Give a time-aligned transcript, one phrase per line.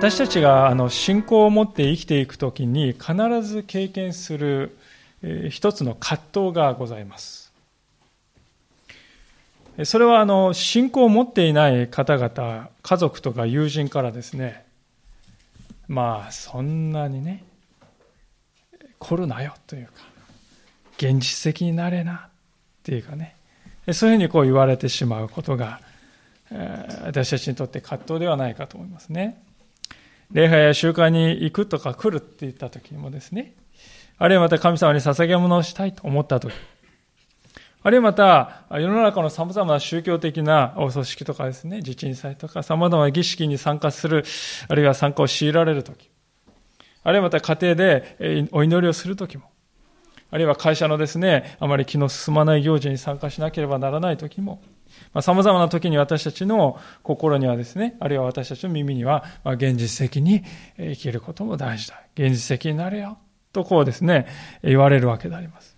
[0.00, 4.74] 私たちがあの信仰を持って生きていくときに必ず経験する、
[5.22, 7.52] えー、一つの葛藤がございます。
[9.84, 14.64] それはあの信仰を持っていない方々、家族とか友人からですね、
[15.86, 17.44] まあそんなにね、
[18.98, 19.92] 来るなよというか、
[20.96, 22.28] 現実的になれなっ
[22.84, 23.36] ていうかね、
[23.92, 25.82] そういうふうにこう言われてしまうことが、
[27.04, 29.42] 私たちにとって葛藤ではないかと思いますね。
[30.32, 33.54] 礼拝や集会に行くとか来るって言った時もですね、
[34.18, 36.54] あるいはまた神様に捧げ物をしたいと思った時、
[37.82, 44.24] あるいはまた世の中の様々な宗教的なお葬式とかですね、自鎮祭とか様々な儀式に参加する、
[44.68, 46.10] あるいは参加を強いられる時、
[47.02, 49.50] あるいはまた家庭でお祈りをする時も、
[50.30, 54.62] あるいは会社のですね、あまり気の進まない行事に参加しなければならない時も、
[55.12, 60.44] まあ、様々な時に私たちの心にはですね、あるいは私たちの耳には、まあ、現実的に
[60.76, 62.02] 生きることも大事だ。
[62.14, 63.18] 現実的になれよ。
[63.52, 64.26] とこうですね、
[64.62, 65.76] 言われるわけであります。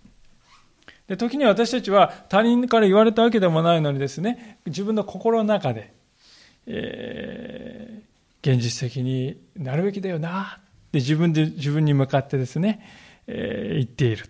[1.07, 5.93] で時に私たちは他人から言われたわけでもないのにですね、自分の心の中で、
[6.65, 12.87] えー、現実的になるべきだよな、って自分で自分に向かってですね、
[13.27, 14.29] えー、言っている。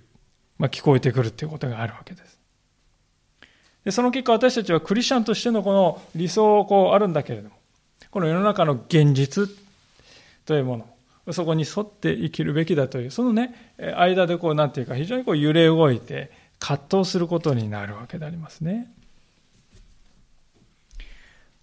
[0.58, 2.40] まあ、聞こえてくるということがあるわけです。
[3.86, 7.56] でその結果私たちはクリスチャンとしてのこの理想をこうあるんだけれども、
[8.12, 9.50] この世の中の現実
[10.46, 10.78] というも
[11.26, 18.92] の、そこに沿って生きるべきだという、そのね、間でこう、なんていうか、非常にこう揺れ動いて、葛藤することになるわけでありますね。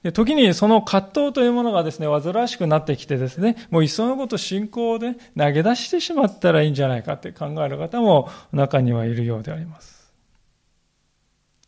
[0.03, 10.00] で時にその葛藤というものがですね、煩わしくなってきてですね、もういっそのこと信仰で投げ出してしまったらいいんじゃないかって考える方も中にはいるようであります。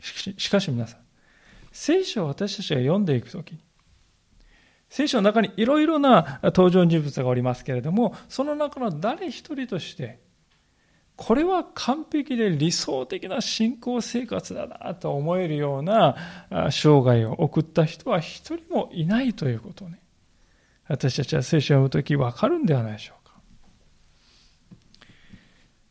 [0.03, 1.01] しかし皆さん、
[1.71, 3.59] 聖書を私たちが読んでいくときに、
[4.89, 10.21] 聖書の中にいろいろな登場人物がおりますけれども、その中の誰一人として、
[11.17, 16.17] これは完璧で理想的な信仰生活だなと思えるような
[16.71, 20.01] 生涯を送った人は一人もいないということをね、
[20.89, 23.22] 私たちは聖書を読むとき分かるんではないでしょう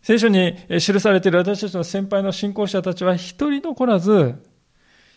[0.01, 4.35] 聖書に記されている私たちの先輩の信仰者たちは一人残らず、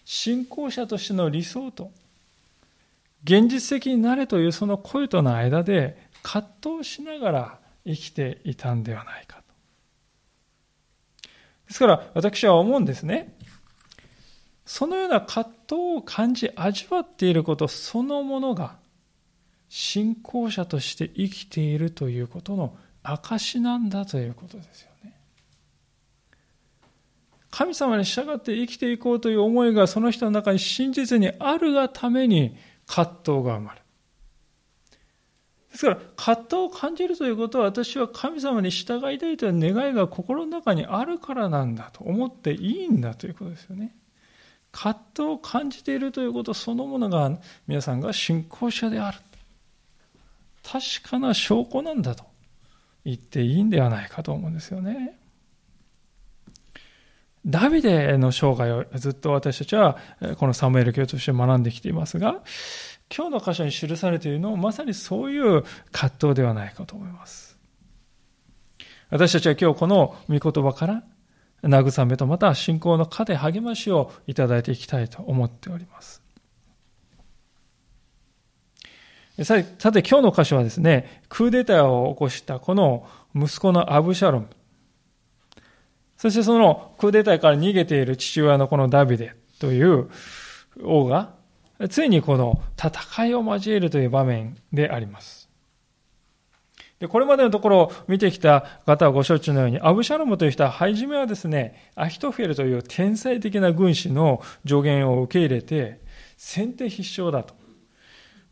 [0.04, 1.90] 信仰者としての理想と、
[3.24, 9.42] 現実的になれというその声との間で葛藤しながら生きていたんではないかと。
[11.68, 13.34] ですから私は思うんですね。
[14.66, 18.76] そのような葛藤を感じ味わっていることそのものが
[19.68, 25.14] 信仰者として生きているということの証なんだということですよね。
[27.50, 32.56] 神様に従って生きていこうという思いがその人の中に真実にあるがために
[32.86, 33.84] 葛藤が生まれる。
[35.70, 43.94] ですから、葛藤を感じるということは私は神様に従いたいという願いが心の中にあるからなんだと思っていいんだということですよね。
[44.72, 49.18] 葛藤を感じているということそのものが皆さんが信仰者である。
[50.64, 52.24] 確かな証拠なんだと
[53.04, 55.18] 言っていいんではないかと思うんですよね。
[57.46, 59.98] ダビデの生涯をずっと私たちは
[60.38, 62.42] このサムエル教として学んできていますが、
[63.14, 67.58] 今日の箇所に記されているのはまさにそういう葛藤ではないかと思います。
[69.10, 71.04] 私たちは今日この御言葉から
[71.62, 76.23] 慰めとまた信仰の糧励ましをいただいていきたいと思っております。
[79.42, 84.46] さて、今日の箇所はですね、クーデターを起こしたこの息子のアブシャロム。
[86.16, 90.08] そしてそのクーデターから逃げている父親のこのダビデという
[90.84, 91.34] 王が、
[91.90, 95.48] ついにこの戦いを交えるという場面であります。
[97.00, 105.98] でこれまでのところを見てきた方はご承知のように、アブシャロムという人は、初めはですね、アヒトフェルという天才的な軍師の助言を受け入れて、
[106.36, 107.63] 先手必勝だと。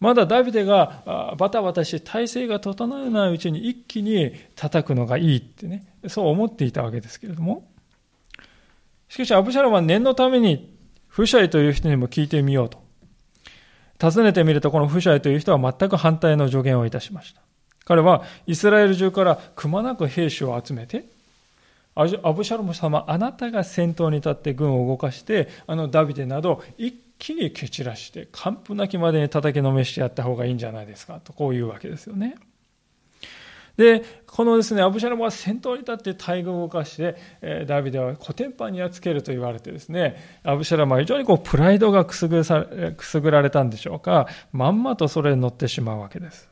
[0.02, 7.68] まだダビデがバタバタして体勢が整わないうちに一気に叩くのがいいってね、そう思っていたわけですけれども。
[9.08, 10.76] しかし、アブシャロンは念のために、
[11.06, 12.82] フシャイという人にも聞いてみようと。
[14.00, 17.40] 尋ねてみると、このフシャイという人は全く反対の助言をいたしました。
[17.84, 21.04] 彼はイスラエル中からくまなく兵士を集めて、
[21.94, 32.34] アブシャロム様、あなたが先頭に立って軍を動かして、あのダビデなど一気に蹴散らして、完膚なきまでに叩きのめしてやった方がいいんじゃないですかと、こういうわけですよね。
[33.76, 42.66] で、このですね、アブシャロムは先頭に立って大軍を動かして、えダビデはコテンパンにやっつけると言われてですね、アブシャロムは非常にこうプライドがくすぐさ
[42.96, 46.50] くすぐられたんでしょうか、まんまとそれに乗ってしまうわけです。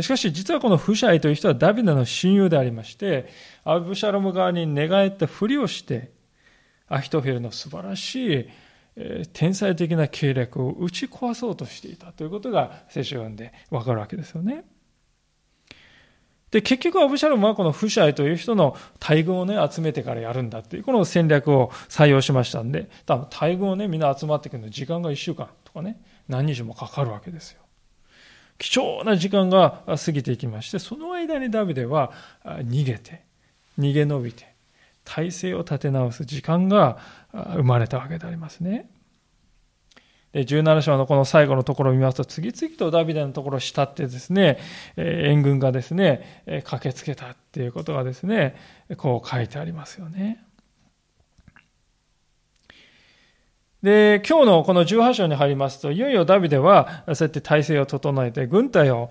[0.00, 3.28] しかし実はこのフシャイという人はダビデの親友でありまして、
[3.62, 6.10] アブシャロム側に寝返ったふりをして、
[6.88, 8.48] アヒトフェルの素晴らしい
[9.32, 14.64] 天才的な計略を打ち壊そうとしていたということが聖書を読んでわかるわけですよね。
[16.50, 27.60] で、結局アブシャロムはこのフシャイという人の大軍をね、集めてからやるんだっていう、この戦略を採用しましたんで、多分大軍をね、みんな集まってくるの時間が1週間とかね、何日もかかるわけですよ。
[28.58, 32.12] 貴重な時間が過ぎていきまして、その間にダビデは
[32.44, 33.22] 逃げて、
[33.78, 34.47] 逃げ延びて、
[35.08, 36.98] 体制を立て直す時間が
[37.32, 38.90] 生まれたわけでありますね。
[40.32, 44.58] で17章のこの最後のところを見ますと、次々とダビデのところを慕ってですね、
[44.96, 48.54] 援軍がですね、駆けつけたっていうことがですね、
[48.98, 50.44] こう書いてありますよね。
[53.82, 59.10] で、今日のこの18章に入りますと、いよいよダビデは、そうやって体制を整えて、軍隊を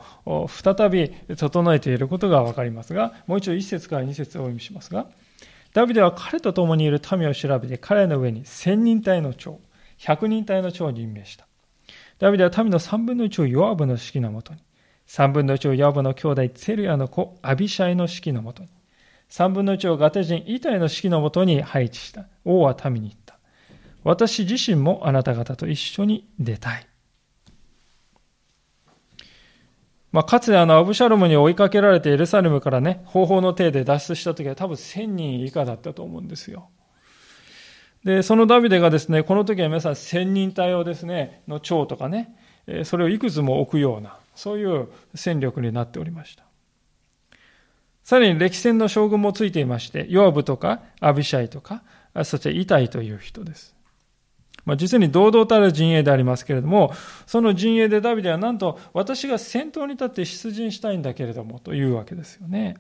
[0.50, 5.08] 再び整えていることがわかりますが、もう一度1節から2節をお読みしますが、
[5.74, 9.60] ダビデは彼と共にいる民を調べて、彼の上に千人隊の長、
[9.98, 11.48] 百人隊の長に任命した。
[12.20, 14.60] ダビデは民の三分の一をヨアブの指揮のもとに、
[15.06, 18.70] 三分の一をヨアブの兄弟ツェルヤの子アビシャイの指揮のもとに、
[19.30, 22.26] 三分の一をガテ人イタイの指揮のもとに配置した。
[22.46, 23.38] 王は民に言った。
[24.04, 26.88] 私自身もあなた方と一緒に出たい。
[30.18, 36.70] まあ、かつてあのアブシャロムに追いかけられてエルサレムからね、方法の手で脱出した時は多分1000人以下だったと思うんですよ。
[38.04, 42.36] で、そのダビデがですね、この時は皆さん1000人隊をですね、の長とかね、
[42.84, 46.46] それをいくつも置くような、そういう戦力になっておりました。
[48.04, 51.84] さらに歴戦の将軍もついていまして、ヨアブとかアビシャイとか、
[52.24, 53.77] そしてイタイという人です。
[54.68, 56.92] まあ、実に堂々たる陣営でありますけれども、
[57.26, 62.76] その陣営でダビデはなんと私が先頭に立って出陣したいんだけれどもというわけですよね。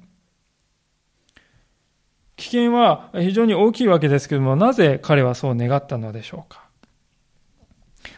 [2.35, 6.67] 危険は非常に大きいわけですけれども、なぜ彼はそう願ったのでしょうか。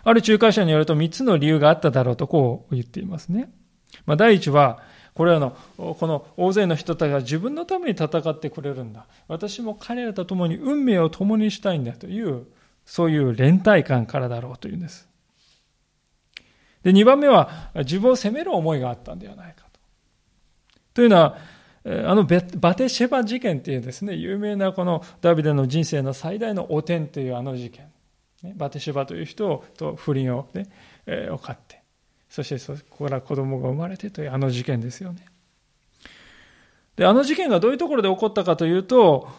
[0.04, 3.52] ある仲介者によると3つの理由があっただろうとこう言っていますね。
[4.08, 4.80] まあ、第一は、
[5.14, 9.06] これらの、この大勢の人たちが自分のために戦ってくれるんだ。
[9.28, 12.48] 私も彼らと共に運命を共にしたいんだという
[12.90, 15.08] そういう連帯感からだろうというんです。
[16.82, 19.80] で、2番目は自分を責める思いがあったんではないかと。
[20.96, 21.38] というのは、
[21.86, 27.92] あのバテシェバ事件っていうですね、有名なこのダビデの人生の最大の汚点というあの事件。
[28.56, 30.68] バテシェバという人と不倫をね、
[31.06, 31.84] えー、犯って、
[32.28, 35.26] そしてそこから子供が生まれてというあの事件ですよね。
[37.00, 39.30] で、あの事件がどういうところで起こったかというと、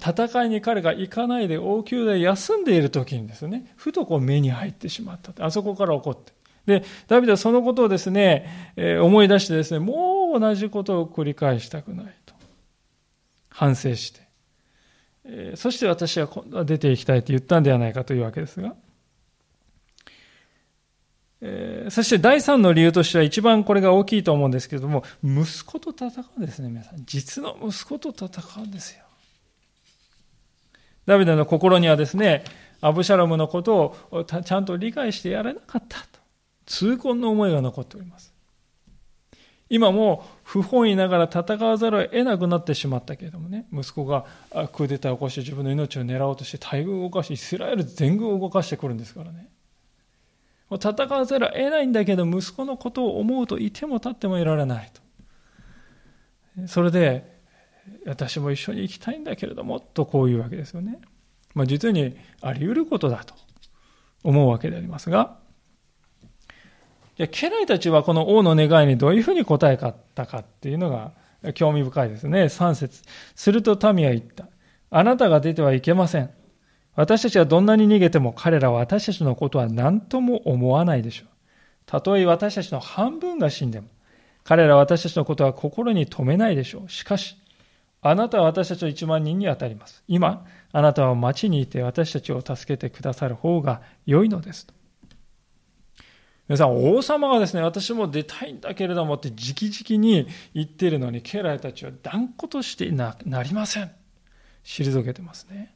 [0.00, 5.32] 戦いに彼が行かないで王宮で休んでいる時にですね、ふとこう目に入ってしまった。
[5.44, 6.32] あそこから起こって。
[6.66, 12.34] で、ダビデはそのことをですね、え、思い出してですね、もう同じことを繰り返したくないと。
[13.48, 14.20] 反省して。
[15.24, 18.76] え、そして私は今度は出ていきたいと言ったんではないかというわけですが。
[21.44, 27.04] え、そして第三の理由としては一番これが大きいと思うんですけれども、息子と戦うんですね、皆さん。
[27.04, 29.04] 実の息子と戦うんですよ。
[31.04, 32.44] ダビデの心にはですね、
[32.80, 36.20] アブシャロムのことをちゃんと理解してやれなかったと。
[36.66, 38.32] 痛恨の思いが残っております。
[39.68, 44.26] 今も不本意ながら戦わざるを得なくなってしまったけれどもね、息子が
[44.72, 49.48] クーデターを起こして自分の命を狙おうとして大軍を動かし、イスラエル全軍を動かしてくるんですからね。
[50.72, 54.90] もう戦わざるを得ないんだけど、息子のことを思うといても立ってもいられない
[56.56, 56.66] と。
[56.66, 57.30] それで、
[58.06, 60.98] 私も一緒に行きたいんだけれども、とこういうわけですよね。
[61.52, 63.34] まあ、実にあり得ることだと
[64.24, 65.36] 思うわけでありますが、
[67.18, 71.12] じゃ家来たちはこの王の願いにどういうふうに答えかったかっていうのが
[71.52, 72.44] 興味深いですね。
[72.44, 73.02] 3節
[73.34, 74.48] すると民は言った。
[74.88, 76.30] あなたが出てはいけません。
[76.94, 81.28] 私たちはどんなに逃げても彼らは私たちのことは何とも思わないでしょう。
[81.86, 83.88] たとえ私たちの半分が死んでも、
[84.44, 86.90] 彼らは私たちのことは心に留めないでしょう。
[86.90, 87.36] しかし、
[88.02, 90.02] あなたは私たちの1万人に当たります。
[90.08, 94.66] 今、あなたは町にいて私たちを助けてくださる方が良いのです。
[96.48, 103.90] 皆さん、王様がですね、私も出たいんだけれどもって直々に言っているのに、家来たちは断固としてななりません。
[104.64, 105.74] 退けてますね。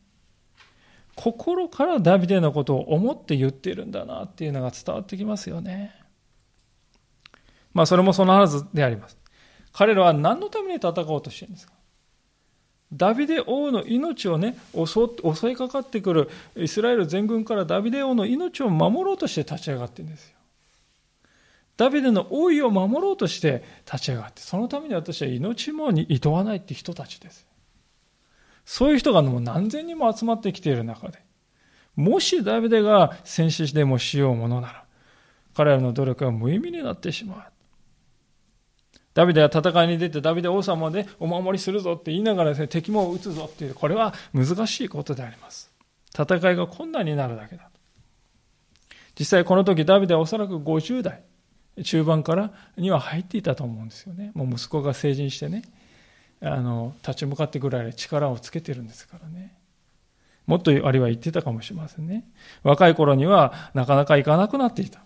[1.17, 5.93] 心からダビデのことを思って言っているんだなっていうのが伝わってきますよね。
[7.73, 9.17] まあそれもそのはずであります。
[9.73, 11.73] 彼らは何のために戦おうとしてるんですか？
[12.93, 20.37] ダビデ王の命をね襲襲いかかってくるイスラエル全軍からダビデ王の命を守ろうとして立ち上がってるんですよ。
[21.77, 27.45] ダビデの王位を守ろうとして立ち上がって、そのために私は命もに厭わないって人たちです。
[28.67, 31.21] そういう人がもう何千人も集まってきている中で、
[31.95, 34.85] もしダビデが戦死でもしようものなら、
[35.55, 37.53] 彼らの努力は無意味になってしまう。
[39.15, 45.73] ダビデは戦いに出て、ダビデ王様でお守りするぞって言いながらですね、敵も撃つぞっていう、これは難しいことであります。
[46.13, 47.71] 戦いが困難になるだけだ。
[49.19, 51.23] 実際この時ダビデはおそらく50代、
[51.83, 54.33] 中盤からには入っていたと思うんですよね。
[54.35, 55.63] もう息子が成人してね、
[56.43, 59.57] あの、立ち向かってくらい力をつけてるんですからね。
[60.47, 62.25] もっとあるいは言ってたかもしれませんね。
[62.63, 65.01] 若い頃にはなかなか行かなくなっていた。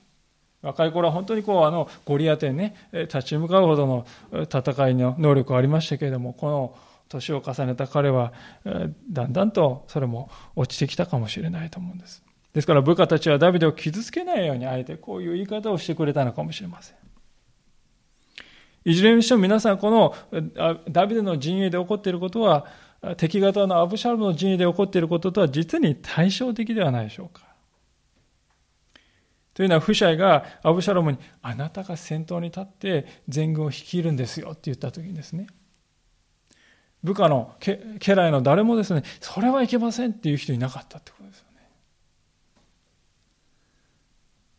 [0.62, 4.06] 若い頃は本当にこう、あの、ゴリアテにね、立ち向かうほどの
[4.42, 6.76] 戦いの能力はありましたけれども、この
[7.08, 8.32] 年を重ねた彼は、
[9.10, 12.22] だんだんとそれも落ちてきたかもしれないと思うんです。
[12.52, 16.96] ですから部下たちはダビデを傷つけないようにあえてこういう言い方をしてくれたのかもしれません。
[18.84, 20.14] いずれにしても皆さんこの
[20.88, 22.66] ダビデの陣営で起こっていることは
[23.16, 27.50] 敵方のアブシャルムの陣営で起こっていることとは実に対照的ではないでしょうか。
[29.54, 35.48] というのは、フシャイがアブシャロムに、あなたが先頭に立って全軍を率いるんですよって言った時にですね、
[37.02, 41.68] 部下の家来の誰もですね、それはいけませんっていう人いなかったってことですよね。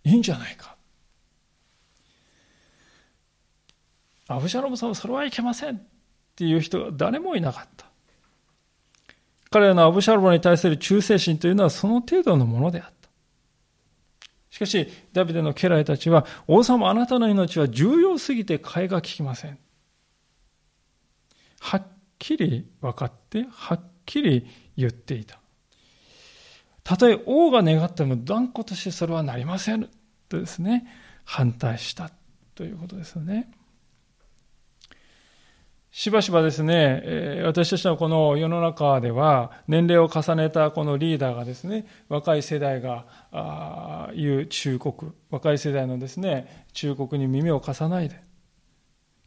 [0.04, 0.75] いいんじゃないか。
[4.36, 5.82] アブシャロムさんはそれはいけませんっ
[6.36, 7.86] ていう人が誰もいなかった。
[9.50, 13.10] 彼らのアブシャロムに対する忠誠心というのはその程度のものであった。
[14.50, 19.58] しかし、ダビデの家来たちは、王様あなたの命は重要すぎて替えが利きません。
[21.60, 21.88] はっ
[22.20, 24.48] きり分かって、はっきり
[24.78, 25.40] 言っていた。
[26.84, 29.90] たとえ王が願っても断固としてそれはなりません。
[30.28, 30.86] とですね、
[31.24, 32.10] 反対した
[32.56, 33.52] ということですよね。
[35.91, 48.21] しばしばですね、私たちのこの世の中では、年齢を重ねたこのリーダーがですね、若い世代が言う忠告、若い世代のですね、忠告に耳を貸さないで、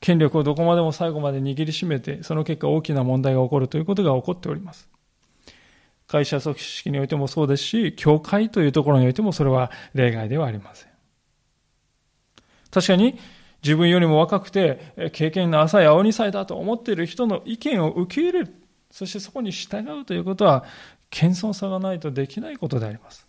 [0.00, 4.88] 権力をどこまでも最後まで握りしめて、その結果大きな問題が起こるということが起こっております。
[6.06, 10.88] 会社組織においてもそうですし、教会というところにおいてもそれは例外ではありません。
[12.70, 13.18] 確かに、
[13.64, 18.54] 自分よりも若くて経験の浅い青二歳だと思っている人の意見を受け入れる。
[18.90, 20.64] そしてそこに従うということは、
[21.10, 23.26] 謙遜さがないとできないことであります。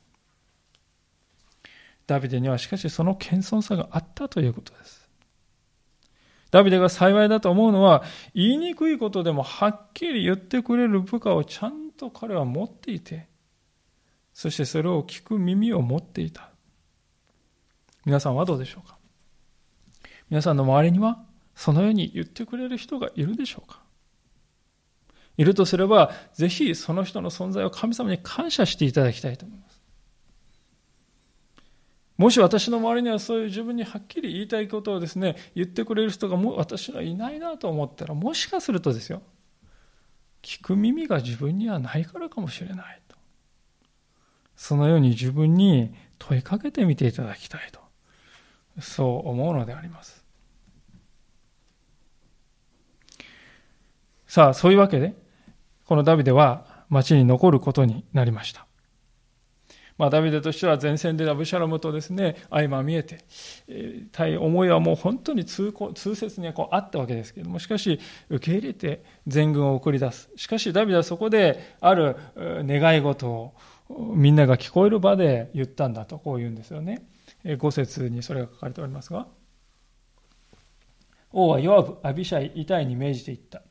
[2.05, 5.09] ダビデにはしかしその謙遜さがあったということです。
[6.51, 13.27] ダビデが幸いだと思うのは、言いにくいことでもはっきり言ってくれる部下をちゃんと彼は持っていて、
[14.33, 16.49] そしてそれを聞く耳を持っていた。
[18.05, 18.94] 皆さんはどうでしょうか？
[20.29, 21.19] 皆さんの周りには
[21.55, 23.81] そのように言ってくれる人がいるでしょうか？
[25.37, 29.81] いるとすれば、ぜひその人の存在を神様に感謝していただきたいと思います。
[32.17, 39.21] もし私の周りにはそういう自分にはっきり言いたいことをですね、言ってくれる人がもう私はいないなと思ったら、もしかするとですよ、
[40.41, 43.17] 聞く耳が自分にはないからかもしれないと。
[44.55, 47.81] そのように自分に問いかけてみていただきたいと。
[48.79, 50.23] そう思うのであります。
[54.27, 55.13] さあ、そういうわけで、
[55.85, 58.65] このダビデは町に残ることになりました。
[59.97, 63.19] まあ、ダビデとしては前線でアブシャロムとですね、相まみえて、
[64.11, 70.29] 対思いはもう本当に痛痛切にこうあったわけですけれども、しかし受け入れて全軍を送り出す。
[70.35, 73.53] しかしダビデはそこである願い事を
[74.15, 77.07] みんなが聞こえる場で言ったんだと、こう言うんですよね。
[77.53, 79.27] 5節にそれが書かれておりますが、
[81.31, 83.61] 王はヨアブ、アビシャイ、イタイに命じていった。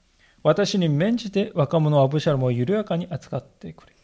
[0.43, 3.95] 私に免じて若者アブシャロムを緩やかに扱ってくれ。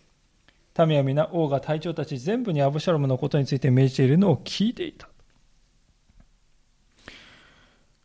[0.87, 5.09] 民は皆王が隊長たち全部にアブシャロムのことについて命じているのを聞いていた。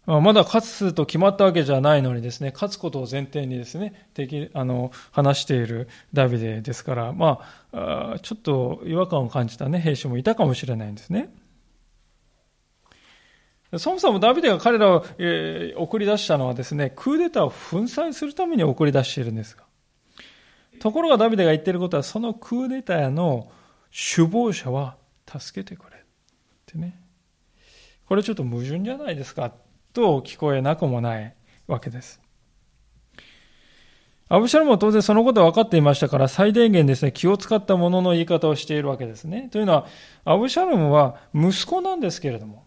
[0.08, 7.40] まだ勝つと決まったわけじゃないのにですね、勝つことを前提にですね、敵あの話しているダビデですから、ま
[7.72, 11.34] あ、ちょっと違和感を感じた、ね、兵士もいたかもしれないんですね。
[13.78, 17.56] そもそもダビデが彼らを、えー、送り出したのはですね、クーデターを粉
[17.86, 19.64] 砕するために送り出しているんですが。
[20.80, 23.52] ところがダビデが言っていることは、そのクーデターの
[23.92, 25.98] 首謀者は助けてくれ。
[25.98, 26.02] っ
[26.66, 27.00] てね。
[28.08, 29.52] これちょっと矛盾じゃないですか、
[29.94, 31.34] と聞こえなくもない
[31.68, 32.22] わけです。
[34.28, 39.50] アブシャロムは当然そのことは分かっていましたから、最低限ですね、気を使ったものの言い方をしているわけですね。
[39.52, 39.88] というのは、
[40.24, 42.65] アブシャロムは息子なんですけれども、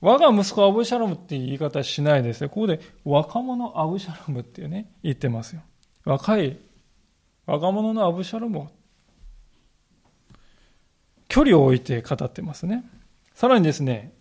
[0.00, 2.48] 我が息子アブシャロムっていう言い方しないですね。
[2.48, 5.62] ここで若者アブシャロムっていうね、言ってますよ。
[6.04, 6.58] 若い
[7.46, 8.68] 若者のアブシャロムを
[11.28, 12.84] 距離を置いて語ってますね。
[13.34, 14.12] さらにですね、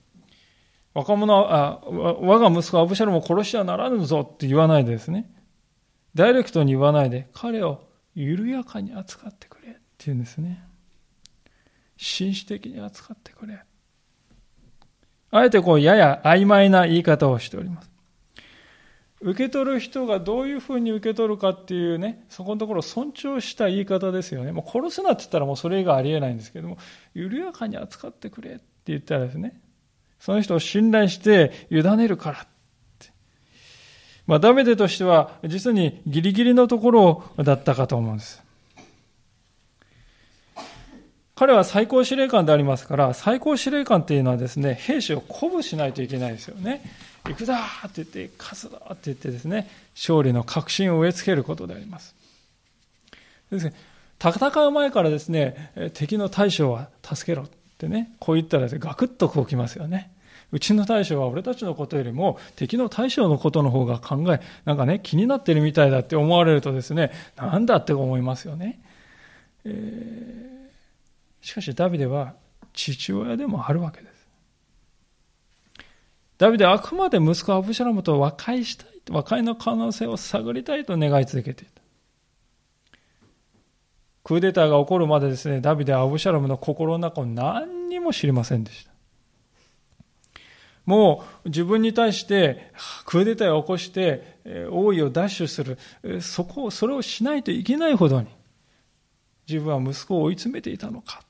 [0.93, 5.29] 若者あ、我が息子アブシャロムを殺しはならぬぞって言わないでですね、
[6.15, 10.63] ダイレクトに言わないで、彼を緩やかに扱ってくれって言うんですね。
[11.97, 13.59] 紳士的に扱ってくれ。
[15.31, 17.89] あえてこう、やや曖昧な言い方をしております。
[19.19, 24.51] 受け取る人がどういうふうに受け取るかっていうね、そこのところを尊重した言い方ですよね。
[24.51, 26.77] もう殺すなって言ったらもうそれ以外ありえないんですけども、
[27.15, 29.59] 緩やかに扱ってくれって言ったらですね、
[30.19, 32.47] その人を信頼して委ねるからっ
[32.99, 33.07] て。
[34.27, 38.43] まあ、ダメデとしては実にギリギリのところだったかと思うんです。
[41.37, 46.81] 彼は最高司令官でありますから、最高司令官っていうのはですね、兵士を鼓舞しないといけないですよね。
[47.27, 52.15] 行くだって言って、勝つだって言ってですね、勝利の確信を植え付けることであります。
[53.51, 53.73] ですね、
[54.19, 60.09] 戦う前からですね、敵の大将は助けろってね、こう言ったらガクッとこうきますよね。
[60.51, 68.79] うちの大将は俺たちのことよりも敵の大将のことの方が考え、なんかね、気になってるみたいだって思われるとですね、なんだって思いますよね。
[69.65, 70.66] えー、
[71.47, 72.33] しかしダビデは
[72.73, 74.27] 父親でもあるわけです。
[76.37, 81.81] ダビデはあくまで息子アブシャロムと和解したい、和解の可能性を探りたいと願い続けていた。
[84.25, 88.91] クーデターが起こるまでですね、ダビデはアブシャロムの心の中を何にも知りませんでした。
[90.85, 92.73] もう自分に対して
[93.05, 94.37] クーデターを起こして
[94.69, 95.77] 王位を奪取する、
[96.19, 98.27] そこを、それをしないといけないほどに
[99.47, 101.21] 自分は息子を追い詰めていたのか。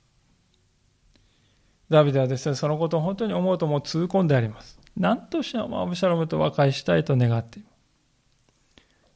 [1.89, 4.80] ダビデはですね、そのことを本当に思うともう痛恨であります。
[4.95, 7.73] 何としてもアブシャロムと和解したいと願っています。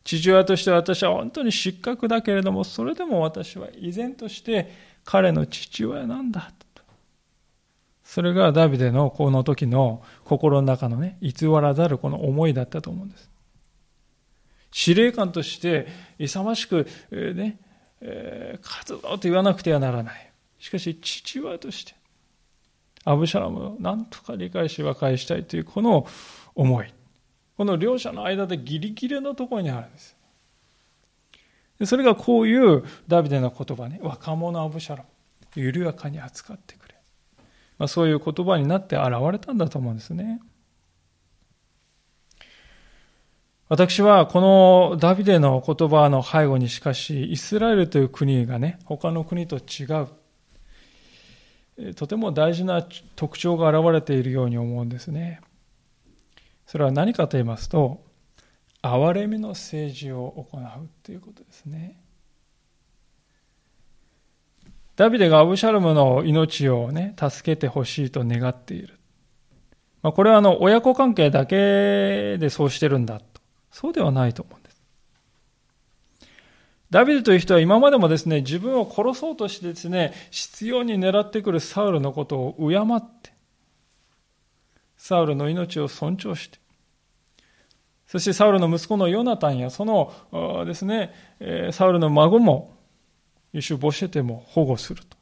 [0.03, 4.71] 父親として私は本当に失格だけれども、それでも私は依然として
[5.03, 6.62] 彼の父親なんだと。
[8.12, 13.29] それがダビデのこの時の心の中のね、偽らざるこの思いだったと思うんです。
[14.69, 15.88] 司令官として
[16.19, 17.57] 勇ましく、ね、
[18.01, 20.29] えー、活動と言わなくてはならない。
[20.60, 21.95] しかし父親として、
[23.03, 26.05] アブシャラムを何とか理解し和解したいというこの
[26.55, 26.93] 思い。
[27.57, 30.15] この両者の間でギリギリのところにあるんです。
[31.85, 35.09] それがこういうダビデの言葉ね、若者アブシャラム、
[35.55, 36.95] 緩やかに扱ってくれ。
[37.77, 40.39] まあ、そういう言葉になって現れたんだと思うんですね。
[43.69, 50.07] 私はこのダビデの言葉の背後にしかし、イスラエルという国がね、他の国と違う。
[51.95, 55.41] とても大事な特徴が現れているように思うんですね。
[56.65, 58.03] それは何かと言いますと、
[58.81, 61.99] 憐れみの政治を行うということですね。
[64.95, 68.99] ダビデがアブシャルムの命をね、助けてほしいと願っている。
[70.01, 73.25] まあ、これはあの、親子関係だけでそうしてるんだと。
[73.71, 74.61] そうではないと思う。
[76.91, 83.32] ダビデという人は今までもですね、自分を殺そうとしてですね、必要に狙ってくるサウルのことを敬って、
[84.97, 86.60] サウルの命を尊重して、
[88.08, 91.13] そしてサウルの息子のヨナタンやそのですね、
[91.71, 92.75] サウルの孫も、
[93.54, 95.17] イシュ・ボシェテも保護すると。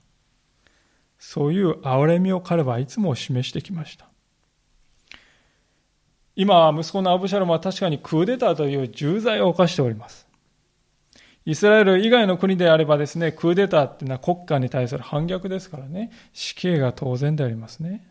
[1.19, 4.07] そういう憐れみを彼はいつも示してきました。
[6.35, 10.28] 今、息子のアブシャロムは確かにクーデターという重罪を犯しております。
[11.49, 18.03] イスラエル以外の国であればですね、クーデターっていうのは国家に対する反逆ですからね、死刑が当然でありますね。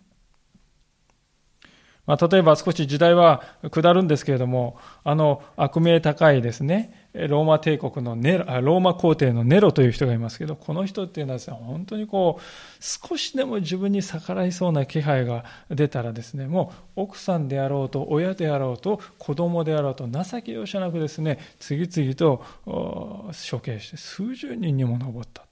[2.08, 12.42] まあ、例えば少し時代は下るんですけれども、あの悪名高いですね、ローマ帝国のネロ、ローマ皇帝のネロという人がいますけど、この人っていうのはですね、本当にこう、
[12.80, 25.48] 少しでも自分に逆らいそうな気配が出たらですね、もう奥さんであろうと、親であろうと、子供であろうと、情け容赦なくですね、次々と処刑して数十人にも上ったと。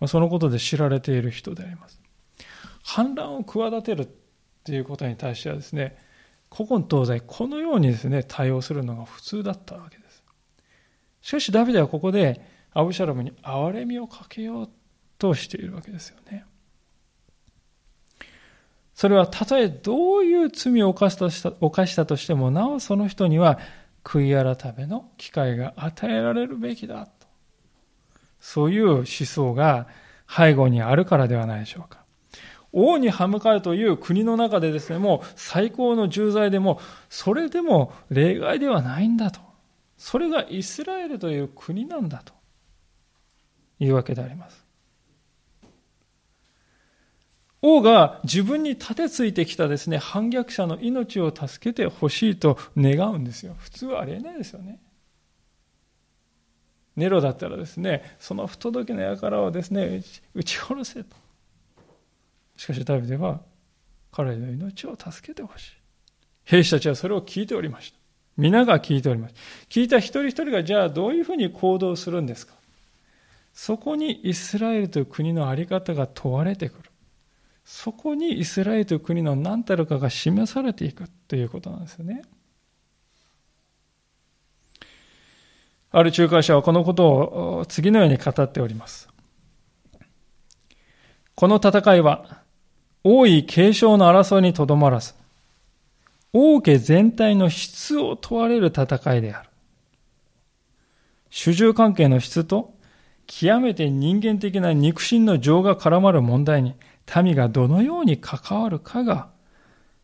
[0.00, 2.00] まあ、そのことで知られている人であります。
[2.82, 4.08] 反乱を企てる
[4.66, 5.96] っていうことに対してはですね、
[6.52, 10.24] 古今東西、このようにですね、対応するのが普通だったわけです。
[11.20, 12.40] しかし、ダビデはここで、
[12.74, 14.68] アブシャロムに憐れみをかけよう
[15.18, 16.44] としているわけですよね。
[18.92, 23.60] それはたとえどういう罪を犯した犯したとしても、なおその人には
[24.02, 27.12] 悔い改めの機会が与えられるべきだと。
[28.40, 29.86] そういう思想が
[30.28, 32.05] 背後にあるからではないでしょうか。
[32.78, 39.40] 王に歯向かうという国の中でですね、もう最高の重罪でも、それでも例外ではないんだと。
[39.96, 42.34] それがイスラエルという国なんだと
[43.80, 44.66] いうわけであります。
[47.62, 53.56] 王が自分に立てついてきたですね、反逆者の命を助けてほしいと願うんですよ。
[53.58, 54.78] 普通はありえないですよね。
[56.94, 60.02] ネロだったらですね、その不届きの輩をですね、
[60.34, 61.25] 撃ち殺せと。
[62.56, 63.40] しかしダビデは
[64.12, 65.72] 彼の命を助けてほしい。
[66.44, 67.98] 兵士たちはそれを聞いておりました。
[68.36, 69.34] 皆が聞いております。
[69.68, 72.54] 聞いた一人一人がじゃあどういうふうに行動するんですか
[73.52, 76.90] そこにイスラエルという国の在り方が問われてくる。
[77.64, 82.22] そこにイスラエルという国の何たるかが示されていくということなんですよね。
[85.90, 89.08] ある仲介者はこのことを次のように語っております。
[91.34, 92.42] この戦いは、
[93.04, 95.14] 王位継承の争いにとどまらず、
[96.32, 99.48] 王家全体の質を問われる戦いである。
[101.30, 102.74] 主従関係の質と、
[103.26, 106.74] 極めて人間的な肉親の情が絡まる問題に、
[107.22, 109.28] 民がどのように関わるかが、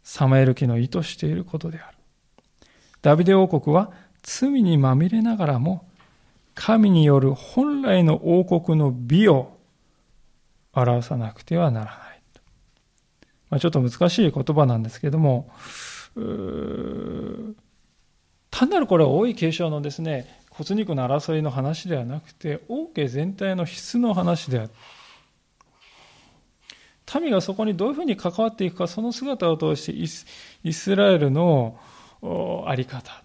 [0.02, 1.96] サマエル記の意図していることである。
[3.02, 3.90] ダビデ王国は
[4.22, 5.88] 罪にまみれながらも、
[6.55, 9.57] 神による本来の王国の美を
[10.72, 12.12] 表さなくてはならない。
[13.53, 15.51] まあ、ちょっと難しい言葉なんですけども、
[18.51, 24.71] 単なるこれは王位継承のですね、骨肉の争いの話ではなくて、王家全体の質の話である。
[27.21, 29.93] 民がそこにどういうふうに関わっていくか、その姿を通して
[30.65, 31.79] イスラエルの
[32.67, 33.23] あり方。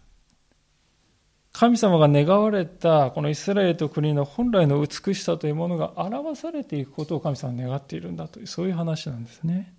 [1.53, 9.73] 神様が願われたこのイスラエルと国の本来の美しさというものが表されていくことを神様は願っているんだという、そういう話なんですね。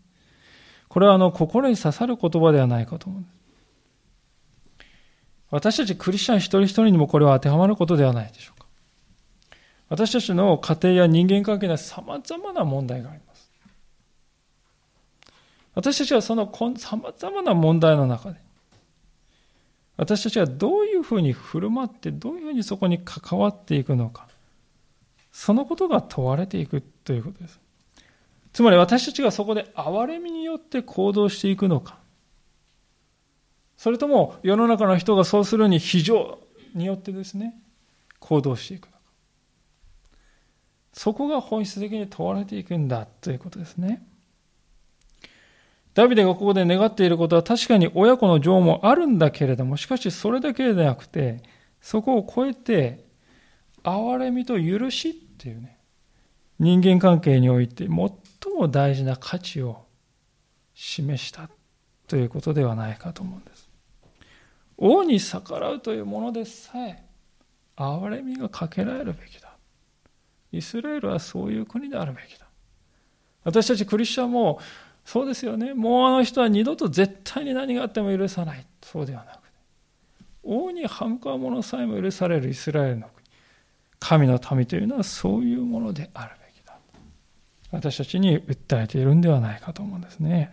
[0.89, 3.39] これはあの心に刺さる言葉ではないかと思うんです。
[5.51, 8.67] 私たちクリスチャン一人一人にもこれは当てはまることではないでしょうか。
[9.89, 13.51] 私たちの家庭や人間関係には様々な問題があります。
[15.75, 16.47] 私たちはその
[16.77, 18.39] 様々な問題の中で、
[19.97, 24.29] 私たちはどういうふうに振る舞って、どういうふうにそこに関わっていくのか、
[25.33, 27.61] そのことが問われていくということです。
[28.59, 31.97] つまり私たちがそこで憐れみによって行動していくのか、
[33.77, 36.41] それとも世の中の人がそうするに非常
[36.75, 37.55] によってですね、
[38.19, 38.99] 行動していくのか。
[40.93, 44.05] そこが本質的に問われていくんだということですね。
[45.95, 51.45] ダビデがここで願っていることは確かに親子の情もあるんだけれども、しかしそれだけでなくて、
[51.81, 53.05] そこを超えて、
[53.85, 55.79] 憐れみと許しっていうね、
[56.59, 58.11] 人間関係において最
[58.47, 59.85] も大事な価値を
[60.75, 61.51] 示した
[62.07, 63.69] ということではないかと思うんです。
[64.77, 67.05] 王に逆らうというものでさえ、
[67.77, 69.53] 憐れみがかけられるべきだ。
[70.53, 72.47] イスラエルはそういう国であるべきだ。
[73.45, 74.61] 私たちクリスチャンも
[75.05, 75.75] そうですよね。
[75.75, 78.67] もうあの人は二度と絶対に何があっても許さない。
[78.83, 79.43] そうではなくて。
[80.43, 83.27] 王に歯向かう者さえも許されるイスラエルの国。
[84.01, 86.38] 神の民というのはそういうものである。
[87.71, 90.53] 私たちに訴えているんではないかと思うんですね。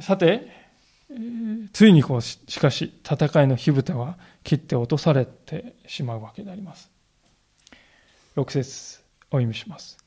[0.00, 0.48] さて、
[1.72, 6.90] ついにこう、しかし、戦いの火蓋は切って落とされてしまうわけであります。
[8.36, 9.98] 6節お読みします。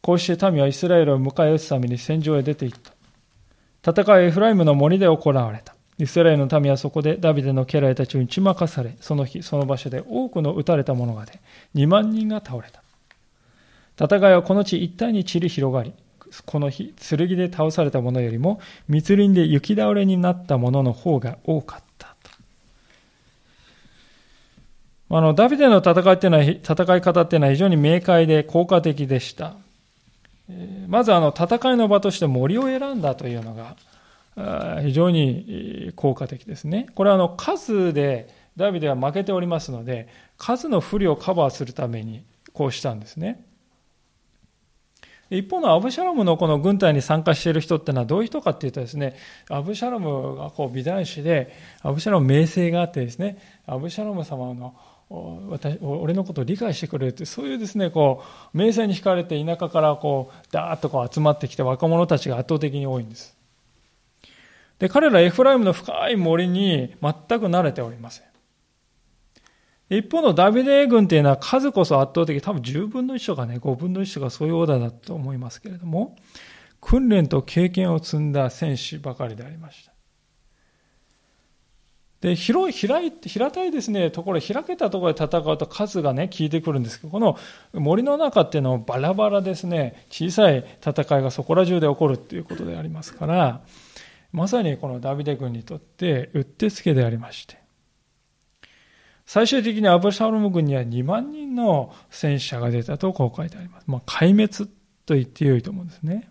[0.00, 2.78] こうして民はイスラエルを迎え撃つために戦場へ出て行っ
[3.82, 3.92] た。
[3.92, 5.76] 戦いはエフライムの森で行われた。
[5.98, 11.40] イスラエルの民はそこでダビデの家来たちに打ち負かされ、その日、その場所で多くの撃たれた者が出、
[11.76, 12.81] 2万人が倒れた。
[14.00, 15.92] 戦いはこの地一帯に散り広がり、
[16.46, 22.16] この日、剣で倒された者よりも、密林で雪倒れになった者の方が多かった。
[25.10, 29.54] あの、ダビデの戦いっていうのは、戦い方っていうのは非常に明快で効果的でした。
[30.88, 33.76] まずあの戦いの場として森を選んだというのが
[34.82, 36.88] 非常に効果的ですね。
[36.94, 43.44] これはあの数でダビデは負けておりますので数の不利をカバーするためにこうしたんですね。
[45.38, 49.16] 一方のアブシャロムのこの軍隊に参加している人ってのはどういう人かっていうとですね、
[49.48, 54.74] アブシャロムがこう美男子で、アブシャロム名声があってですね、アブシャロム様の
[55.50, 58.22] 私俺のことを理解してくれるってそういうですねこ
[58.54, 63.36] う名声に惹かれて田舎からこうダーッとこう集まってきた若者たちが圧倒的に多いんです。
[64.78, 68.31] で彼らエフライムの深い森に全く慣れておりません。
[69.90, 76.16] 一方のダビデ軍っていうのは数こそ圧倒的、多分10分の1とかね、5分の1とかそういうオーダーだと思いますけれども、
[76.80, 79.92] 訓練と経験を積んだ戦士ばかりでありました。
[82.22, 87.36] で、広い、開いて、平たいですね、ところ、開けたところで戦うと数がね、効いてくるんですけど、この
[87.72, 93.62] 森の中っていうのはバラバラですね、小さい戦いがそこら中で起こるっていうことでありますから、
[94.30, 97.61] まさにこのダビデ軍にとってうってつけでありまして、
[99.32, 103.84] 最終的にアブシャロム軍には2万人の戦死者が出たとこう書いてあります。
[103.86, 104.70] まあ、壊滅
[105.06, 106.28] と言ってよいと思うんですね。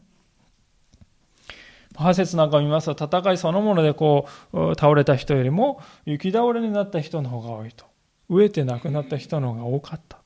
[1.94, 7.86] 派説なんかを見ますと、戦いそのものでこう、倒れた人よりも、雪倒れになった人の方が多いと。
[8.30, 10.20] 飢えて亡くなった人の方が多かった。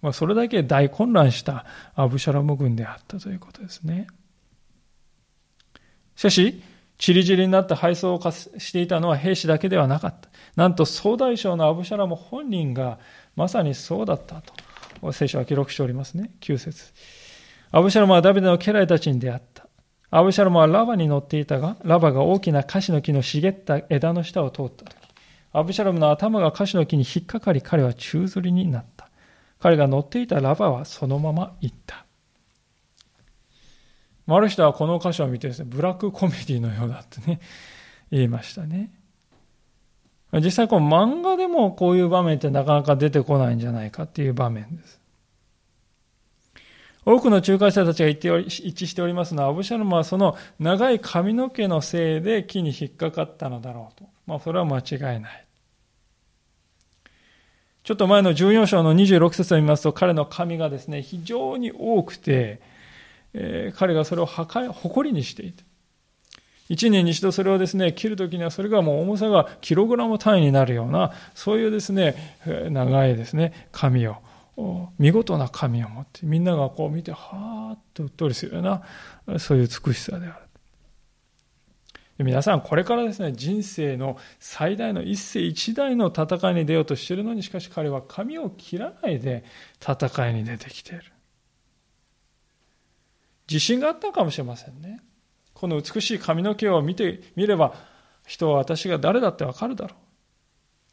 [0.00, 4.06] まあ、それだけ大混乱したアブシャロム軍であったということですね。
[6.16, 6.62] しかし、
[6.98, 10.28] ちりぢりになって敗走をしていたのは兵士だけではなかった。
[10.56, 12.98] なんと総大将のアブシャラム本人が
[13.36, 14.42] まさにそうだった
[15.00, 16.32] と、聖書は記録しておりますね。
[16.40, 16.92] 9節
[17.70, 19.68] アブシャラムはダビデの家来たちに出会った。
[20.10, 24.96] アブシャロムはラバに乗っていたが、ラバが大きなカシの木の茂った枝の下を通った時、
[25.52, 29.10] アブシャロムの頭がカシの木に引っかかり、彼は宙吊りになった。
[29.60, 32.06] 彼が乗っていたラバはそのまま行った。
[34.36, 37.40] ある人はこの箇所を見てですね、ブラックコメディのようだってね、
[38.12, 38.90] 言いましたね。
[40.32, 45.00] 実際この漫画でもこういう場面ってなかなか出てこないんじゃないかっていう場面です。
[47.06, 54.06] 多くの仲介者たちが言って一致しておりますのは、アブシャルムはその長い髪の毛のせいで木に引っかかったのだろうと。
[54.26, 55.44] まあ、それは間違いない。
[57.82, 62.60] ちょっと前の14章の26節を見ますと、彼の髪がですね、非常に多くて、
[63.34, 65.64] え、彼がそれを誇りにしていて、
[66.68, 72.14] 一年に一度それをですね、切るときにはそれがもう重さがキログラム単位になるような、そういうですね、
[72.70, 74.16] 長いですね、髪を
[74.98, 82.24] 見事な神を持ってみんながこう見てはーっとうっとりするようなそういう美しさである。
[82.24, 89.44] 皆さんこれからですね人生の最大の一世一代の戦いに出ようとしているのにしかし彼は髪を切らないで
[89.80, 91.04] 戦いに出てきている。
[93.48, 95.00] 自信があったかもしれませんね。
[95.54, 97.74] この美しい髪の毛を見てみれば
[98.26, 99.98] 人は私が誰だってわかるだろう。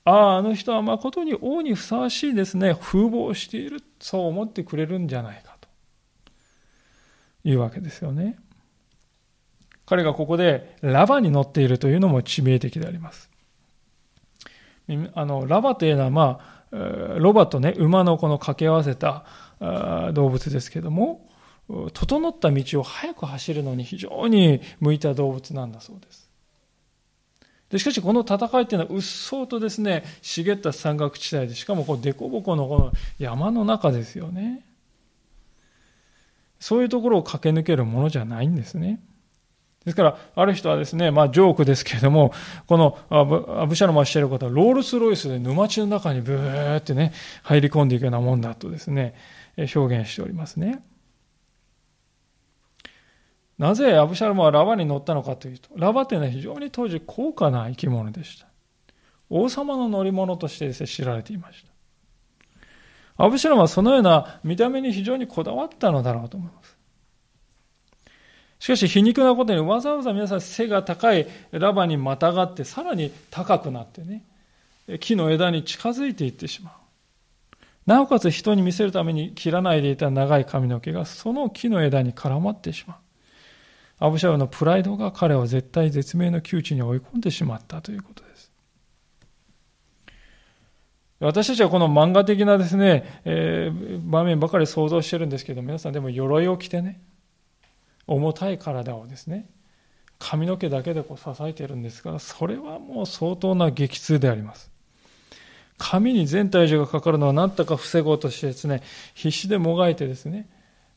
[0.06, 5.68] ああ、あの人は誠に王にふさわしいですね、風貌している、そう思ってくれるんじゃないかと。
[7.44, 8.38] いうわけですよね。
[9.86, 13.30] 彼がここでラバに乗っているというのも致命的であります。
[15.14, 16.78] あのラバというのは、まあ、
[17.18, 19.26] ロバとね、馬のこの掛け合わせた
[20.14, 21.28] 動物ですけども、
[21.94, 26.30] 整った道を速く走るのに非常に向いた動物なんだそうです。
[27.70, 34.64] でしかしこの戦いっていうのはうっそうとですね茂った山岳地帯でしかもこう凸凹のこの山の中ですよね
[36.60, 39.02] そういうところを駆け抜けるものじゃないんですね
[39.86, 42.34] ですから、ある人はですね、まあ、ジョークですけれども、
[42.66, 49.14] このアブアブシャロムがしていることは、ロールス・ロイスで沼地の中にブーってね、入り込んでいくようなもんだとですね、
[49.76, 50.82] 表現しておりますね。
[53.58, 58.48] なぜアブシャロムはラバに乗ったのかというと、ラバというのは非常に当時高価な生き物でした。
[59.30, 61.72] 王様の乗り物として知られていました。
[63.18, 66.76] アブシャロムはそのような見た目に非常にこだわったのだろうと思います。
[68.60, 74.24] しかし皮肉なことにわざわざ皆さん背が高いラバにまたがってさらに高くなってね、
[75.00, 76.74] 木の枝に近づいていってしまう。
[77.86, 82.98] なおかつ人に見せるために切らないでいた長い髪の毛がその木の枝に絡まってしまう。
[83.98, 88.52] アブシャロのプライドが彼を絶対絶命の窮地に追い込んでしまったということです。
[91.20, 97.02] 私たちはこの漫画的なですね、えー、場面ばかり想像してるんですけど、皆さんでも鎧を着てね、
[98.06, 99.50] 重たい体をですね、
[100.20, 104.72] 髪の毛だけでこう支えてるんですが、それはもう相当な激痛であります。
[105.78, 108.82] 髪に全体重がかかるのは何とか防ごうとしてですね、
[109.14, 110.50] 必死でもがいてですね、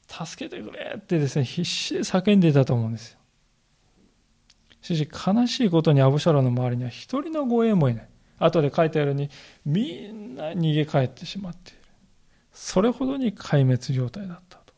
[0.09, 3.19] 助けてくれってですね、必死で叫んでいたと思うんですよ。
[4.81, 8.09] しかし、悲しいことにアブシャロの周りには一人の護衛もいない。
[8.39, 9.31] 後で書いてあるように、
[9.67, 11.79] みんな逃げ帰ってしまっている。
[12.53, 14.73] それほどに壊滅状態だったと。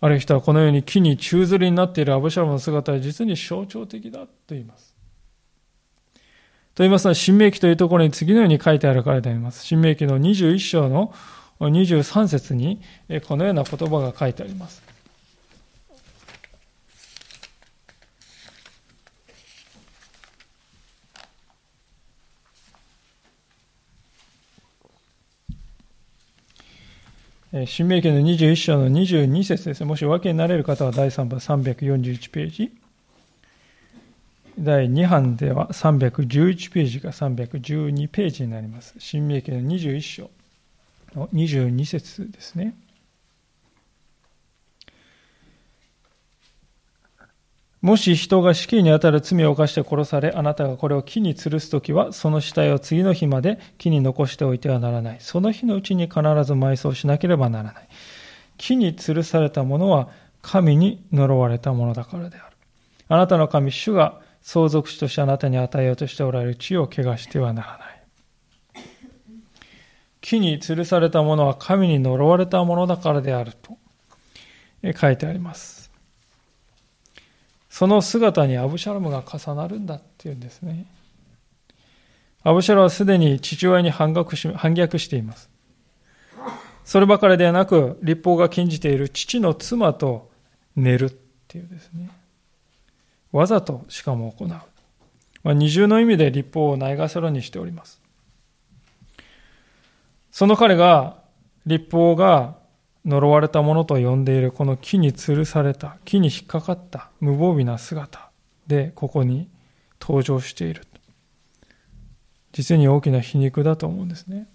[0.00, 4.94] ある人はこのように木に宙吊りになっているアブシャロの姿は実に象徴的だと言います。
[6.74, 9.64] と言いますのは、新明記というところに次のように書いてあるからであります。
[9.64, 11.12] 新明記の21章の
[11.60, 12.80] 23節に
[13.26, 14.82] このような言葉が書いてあります。
[27.66, 29.86] 新明記の21章の22節ですね。
[29.86, 32.70] もしお分けになれる方は第3番341ページ。
[34.58, 38.94] 第2版では311ページが312ページになります。
[38.98, 40.30] 新明記の21章。
[41.14, 42.74] の22節ですね。
[47.80, 55.18] もし人が死刑にあたる罪を犯して殺され、あなたがこれを木に吊るすときは、その死体を次の日まで木に残しておいてはならない。
[55.20, 57.88] その日のうちに必ず埋葬しなければならない。
[58.56, 60.08] 木に吊るされたものは
[60.42, 62.56] 神に呪われたものだからである。
[63.08, 67.97] あなたの神、主が相続地としてあなたに与えようとしておられる地を汚してはならない。
[70.28, 73.78] 木に吊るされたものは神に呪われたものだからであると
[74.94, 75.90] 書いてあります。
[77.70, 80.84] その姿にアブシャロムが重なるんだっていうんですね。
[82.42, 85.48] アブシャロはすでに父親に反逆し反逆しています。
[86.84, 90.30] そればかりではなく、立法が禁じている父の妻と
[90.76, 91.10] 寝るっ
[91.48, 92.10] ていうですね。
[93.32, 94.48] わざとしかも行う。
[94.48, 94.62] ま
[95.52, 98.02] あ、二重の意味で立法をないがせろにしております。
[100.38, 101.16] その彼が、
[101.66, 102.54] 立法が
[103.04, 108.30] 呪われたものと呼んでいるこの木に吊るされた、木に引っかかった無防備な姿
[108.68, 109.48] でここに
[110.00, 110.86] 登場している。
[112.52, 114.46] 実に大きな皮肉だと思うんですね。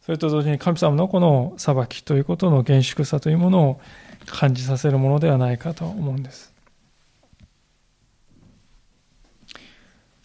[0.00, 3.80] それと同時に神様のこの裁きということの厳粛さというものを
[4.26, 6.51] 感じさせるものではないかと思うんです。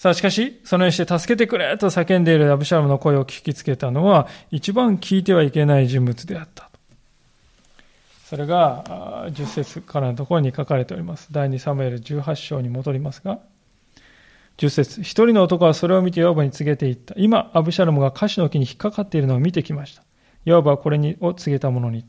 [0.08, 6.70] さあ、しかし、そのようにして助けてくれと叫んでいるアブシャロムの声を聞きつけたのは、一番聞いてはいけない人物であった。
[8.24, 11.28] それが10節からのところに書かれております。
[11.32, 13.40] 第2サムエル18章に戻りますが、
[14.58, 17.14] 10節一人の男はそれを見てヨーバに告げていった。
[17.18, 20.04] 今、アブシャロムがカシの木に引っかかっているのを見てきました。
[20.50, 22.06] ヨーバはこれにを告げた者に。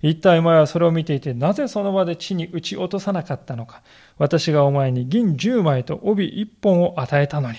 [0.00, 3.82] 一体お前はそれを見ていて、なぜその場で地に打ち落とさなかったのか。
[4.16, 7.58] 私がお前に銀10枚と帯1本を与えたのに。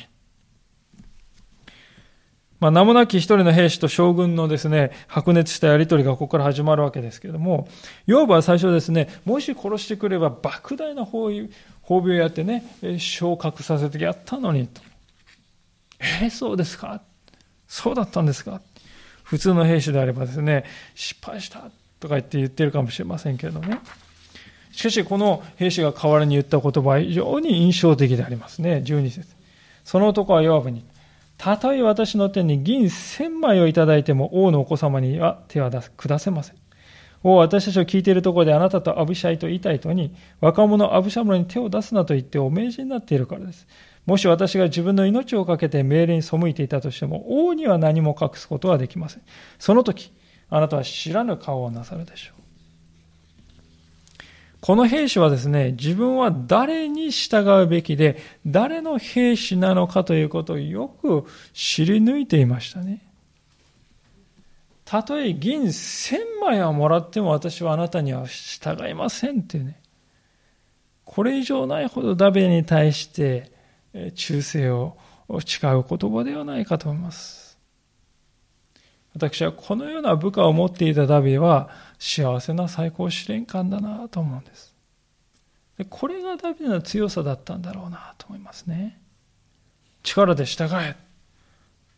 [2.61, 7.67] まあ、名もなき一人の兵士と将軍のですね、白熱したやり取りがここから始まるわけですけれども、
[8.05, 11.31] ヨーバは最初ですね、もし殺してくれば莫大な褒
[12.01, 12.63] 美をやってね、
[12.99, 14.81] 昇格させてやったのにと。
[16.21, 17.01] えー、そうですか？
[17.67, 18.61] そうだったんですか？
[19.31, 23.79] 普通の兵士であればですね、失敗したとか言って言ってるかもしれませんけれどね。
[24.73, 28.83] しかし、この兵士が代わりに言った言葉は非常に印象的でありますね。
[28.85, 29.33] 12節。
[29.85, 30.83] その男はヨアブに、
[31.37, 36.57] たとえ私の手に銀千枚をいただいても王のお子様には手は出下せません。
[37.23, 43.65] 王私たちを聞いているところであなたとアブシャイとイタイとに若者アブシャムロに手を出すなと言ってお命じになっているからです。
[44.05, 49.23] もし私が自分の命を懸けて命令に背いていたとしても王には何も隠すことはできません。
[49.59, 50.11] その時
[50.49, 52.41] あなたは知らぬ顔をなさるでしょう。
[54.61, 63.01] この兵士はですね、自分は誰に従うべきで、誰の兵士なのかということをよく知り抜いていましたね。
[64.85, 69.79] たとえ銀千枚はもらっても私はあなたには従いませんっていうね。
[71.05, 73.51] これ以上ないほどダビデに対して
[74.15, 74.95] 忠誠
[75.27, 77.57] を誓う言葉ではないかと思います。
[79.13, 84.73] 私はこのような部下を持っていたダビデは幸せな最高司令官だなと思うんです。
[85.89, 88.99] これがダビデの強さだったんだろうなと思いますね。
[90.03, 90.95] 力で従え。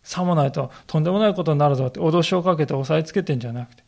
[0.01, 3.83] さもないととんでもないことになるぞって脅しをかけて押さえつけてんじゃなくて、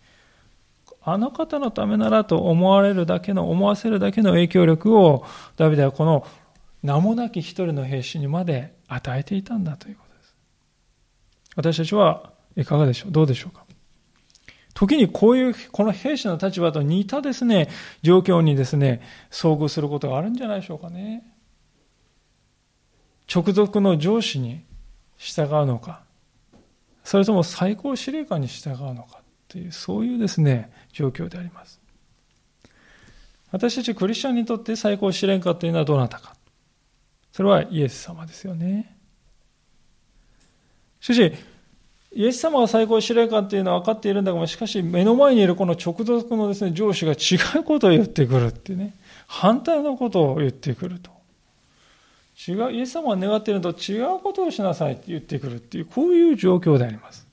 [1.01, 5.25] あの方のためならと思われるだけの、思わせるだけの影響力を
[5.57, 6.25] ダビデはこの
[6.85, 10.35] 名もなき一人の兵士にまで与えていたんだということです。
[11.55, 13.11] 私たちはいかがでしょう？
[13.11, 13.65] どうでしょうか？
[14.73, 17.69] 時にこういう、この兵士の立場と似たですね、
[18.01, 21.23] 状況にですね、遭遇することがあるんじゃないでしょうかね。
[23.33, 24.65] 直属の上司に
[25.17, 26.03] 従うのか、
[27.05, 31.79] それとも最高司令官に従うのかという、そういうですね、状況であります。
[33.51, 36.34] 私たちクリスチャンにとって最高司令官というのはどなたか。
[37.35, 38.95] それはイエス様ですよね。
[41.01, 41.33] しかし、
[42.13, 48.95] イエス様が最高司令官っていうのは分かっているんだけどしかし目の前にいるこの直属のですね、上司が違うことを言ってくるってね、
[49.27, 51.11] 反対のことを言ってくると。
[52.47, 57.27] 違う、イエス様が願っているのと違うことをしなさいって言ってくるっていう、こういう状況であります。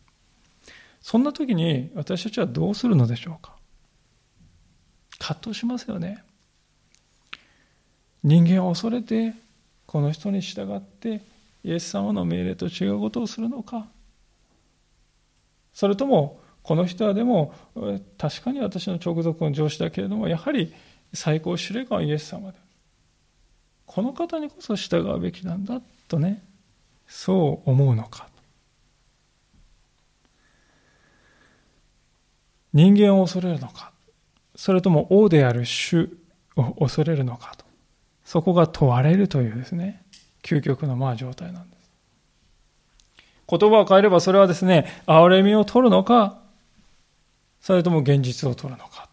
[1.01, 3.55] そんな時に私たちはどうするのでしょうか
[5.21, 6.25] 葛藤しますよね。
[8.25, 9.35] 人間を恐れて、
[9.93, 11.21] この人に従って、
[11.63, 13.89] イエス様の命令と違うことをするのか。
[15.75, 17.55] それともこの人はでも
[18.17, 20.73] 確かに私の直属の上司だけれどもやはり
[21.13, 22.59] 最高司令官はイエス様で
[23.87, 26.43] この方にこそ従うべきなんだとね
[27.07, 28.29] そう思うのか。
[32.73, 33.93] 人間を恐れるのか。
[34.57, 36.09] それとも王である主
[36.57, 37.62] を恐れるのかと。
[38.33, 40.03] そこが問われるというですね
[40.43, 41.91] 究極のまあ状態なんです。
[43.47, 46.39] 言葉を変えればそれはですね憐れみを取るのか
[47.61, 49.11] それとも現実を取るのか。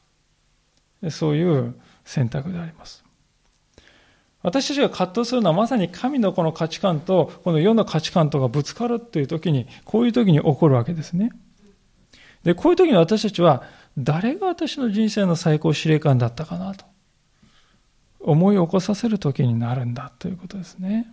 [1.09, 3.03] そういう選択であります。
[4.41, 11.34] 私たちが葛藤するのはまさに神のこの価値観とこの世の価値観とがぶつかるっていう時にこういう時に起こるわけですね。
[12.43, 13.63] でこういう時に私たちは
[13.97, 16.86] 誰が私の人生の最高司令官だったかなと。
[18.20, 21.11] 思い起こさせる時になるんだということですね。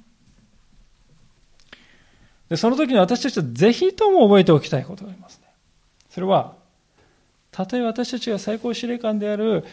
[2.49, 5.49] でその時に私たちはぜひとも覚えておきたいことがありますね。
[6.11, 6.55] それは、
[7.51, 9.65] たとえ私たちが最高司令官である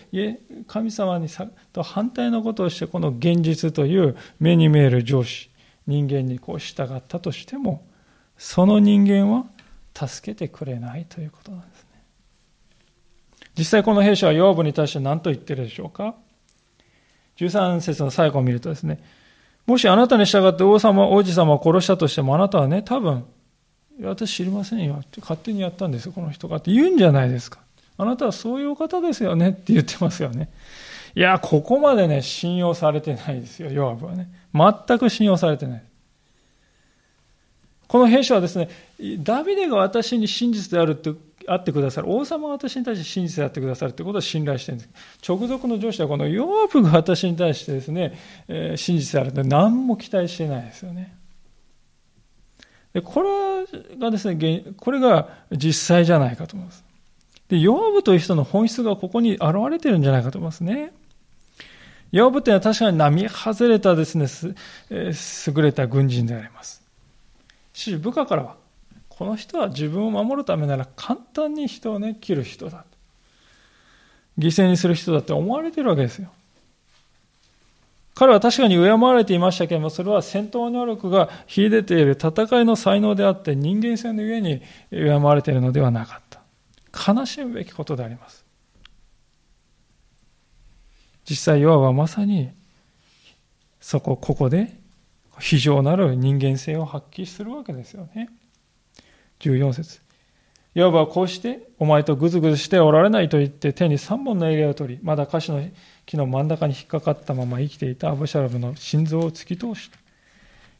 [0.67, 1.27] 神様に
[1.71, 5.49] と反対のことをして、この現実という目に見える上司、
[5.85, 7.85] 人間にこう従ったとしても、
[8.37, 9.45] その人間は
[9.93, 11.89] 助けてくれないということなんですね。
[13.55, 16.15] 実際この兵士はヨーブに対して何と言ってるでしょうか？
[17.37, 19.03] 13節の最後を見るとですね、
[19.65, 23.25] もしあなたに従って王様、王子様を殺したとしてもあなたはね、多分、
[24.01, 27.59] 私知りませんよって勝手にやったんですよ、この人がって言うんじゃないですか。
[27.97, 30.49] あなたはそういう方ですよねって言ってますよね。
[31.15, 34.29] いや、ここまでね、信用されてないですよ、ヨアブはね。
[34.53, 35.83] 全く信用されてない。
[37.87, 38.69] この兵士はですね、
[39.19, 41.11] ダビデが私に真実であるって
[41.47, 42.09] あってくださる。
[42.09, 44.89] 王様は私に対して真実であってくださるということを信頼してるんです。
[45.27, 48.17] 直属の上司はこのヨアブが私に対してですね、
[48.47, 51.15] えー、真実であるって何も期待してないですよね。
[52.93, 56.83] でこれがですね、これが実際じゃないかと思います。
[57.49, 60.93] で、ヨアブという人の本質がここに現れてるんじゃないかと思いますね。
[62.11, 64.25] ヨアブというのは確かに並外れたですね、
[64.91, 66.83] えー、優れた軍人であります。
[67.73, 68.55] しかし部下からは、
[69.17, 72.85] この人は自分を守るためなら簡単に人をね、切る人だ。
[74.39, 76.29] 犠牲にする人だって思われてるわけですよ。
[78.15, 84.61] 彼は確かに敬われていましたけれども、それは戦闘能力が秀でている戦いの才能であって人間性の上に
[84.91, 87.13] 敬われているのではなかった。
[87.13, 88.45] 悲しむべきことであります。
[91.29, 92.51] 実際、ヨアはまさに、
[93.79, 94.75] そこ、ここで
[95.39, 98.29] 非常なる人間性を発揮するわけですよね。
[99.49, 100.01] 14節
[100.75, 105.63] いわばこうして、お前とぐずぐずしておられないと言って手に3本の襟を取り、まだ歌詞の
[106.07, 109.97] 木の真ん中に引っかかったまま生きていたアブシャロムの心臓を突き通した。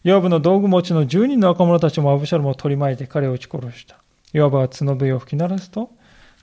[0.04, 3.98] ヨアブの道具持ちの10人の若者たちもアブシャロムを取り巻いて彼を撃ち殺した。
[4.34, 5.92] ヨアブは角笛を吹き鳴らすと、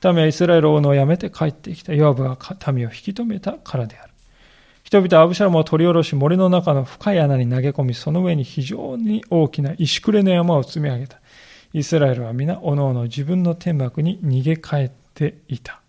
[0.05, 1.93] 民はイスラエル王のをやめて帰ってきた。
[1.93, 2.39] ヨアブが
[2.73, 4.13] 民を引き止めたからである。
[4.85, 11.20] 人々はアブシャロムを取り下ろし森の中の深い穴に投げ込み、その上に非常に大きな石暮れの山を積み上げた。
[11.73, 15.81] イスラエルは皆、おのおの自分の天幕に逃げ帰っていた。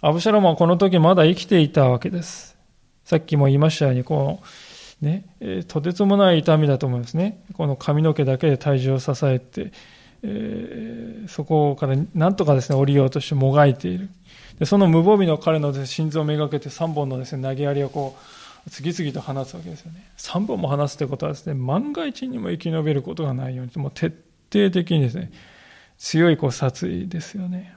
[0.00, 2.56] アブシャロムはこの時まだ生きていたわけです。
[3.04, 4.40] さっきも言いましたように、こ
[5.02, 7.42] う、ね、えとてつもない痛みだと思いますね。
[7.54, 9.72] この髪の毛だけで体重を支えて、
[10.22, 14.08] えー、そこからなんとかですね、降りようとしてもがいている。
[14.58, 20.10] でその無防備の彼の、心臓をめがけて3本のですね、投げやりをこう、次々と放つわけですよね。
[20.18, 24.08] 3本も放つということはですね、万が一にも生き延びることがないように、もう徹
[24.52, 25.32] 底的にですね、
[25.98, 27.74] 強いこう殺意ですよね。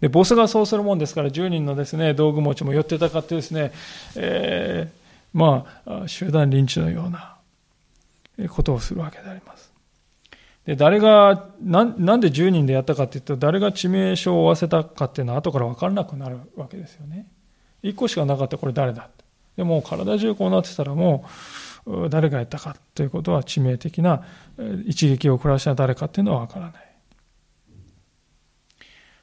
[0.00, 3.72] で、ボスがそうするもんですから、10人のですね、道具持ちも寄ってたかってですね、
[4.16, 7.36] えー、まあ、集団リンチのような
[8.50, 9.72] ことをするわけであります。
[10.66, 17.26] で、誰が、なんで10人でやったかっていうと、誰が致命傷を負わせたかっていうのは後から分からなくなるわけですよね。
[17.82, 19.08] 1個しかなかったこれ誰だ
[19.56, 21.24] でも体中こうなってたらも
[21.86, 24.24] う誰がやったかということは致命的な
[24.86, 26.84] 一撃を食らした誰かっていうのはわからない。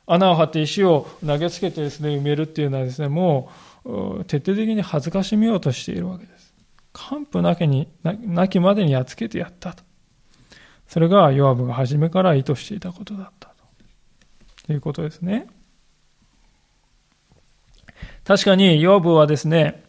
[0.07, 3.49] 穴を張って石を投げつけてですね、埋めるっていうのはですね、も
[3.85, 6.53] う徹底的に恥ずかしめようとしているわけです。
[6.93, 9.83] 完膚なきに、なきまでにやっつけてやったと。
[10.87, 13.53] それがヨアブが初めから意図していたことだった
[14.65, 15.47] ということですね。
[18.25, 19.85] 確かにヨアブはですね、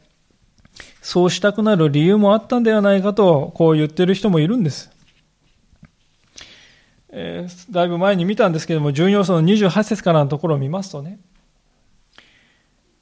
[1.02, 4.88] そうしたくなる理由もあったんではないかと、こう言ってる人もいるんです。
[7.10, 11.18] えー、だいぶ前に見たんですけども、順要素の28節からのところを見ますとね、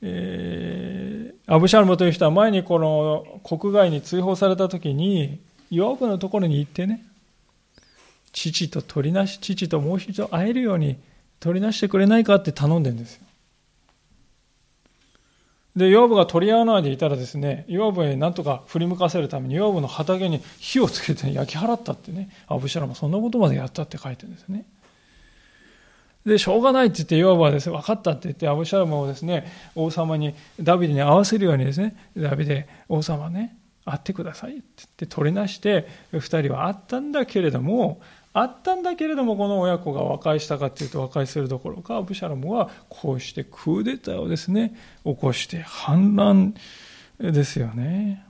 [0.01, 5.39] えー、アブシャルムという人は前にこの国外に追放された時に、
[5.71, 7.05] ヨアブのところに行ってね、
[8.33, 10.99] 父と取りなし、父ともう一度会えるように
[11.39, 13.27] 取りなしてくれないかって頼んでるんですよ。
[15.81, 24.67] で、ヨアブが取り合わないでいたらですね、ヨアブへ何とか振り向かせるために、ヨアブの畑に火をつけて焼き払ったってね、アブシャロムそんなことまでやったって書いてるんですね。
[26.27, 33.57] で、しょうがないって言って、ヨアブはですね、分かったって言って、アブシャロムをですね、王様に、ダビデに会わせるようにですね、ダビデ、王様ね、
[33.87, 38.01] 会ってくださいって言って取りなして、二人は会ったんだけれども、
[38.33, 44.75] あったんだけれども、この親子が和解したかというと和解するどころか、アブシャラムはこうしてクーデターをですね、
[45.05, 46.55] 起こして反乱
[47.19, 48.25] ですよね。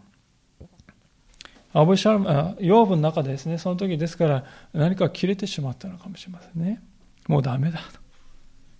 [1.73, 6.83] アブシャラム、養分の中でですね、その時ですから何か切れてしまったのかもしれませんね。
[7.29, 8.01] もうダメだと。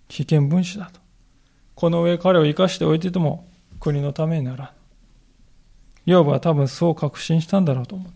[0.07, 0.99] 危険分子だと。
[1.75, 3.47] この上彼を生かしておいてても
[3.79, 4.69] 国のためにならん。
[6.05, 8.11] 養分は多分そう確信したんだろうと思う。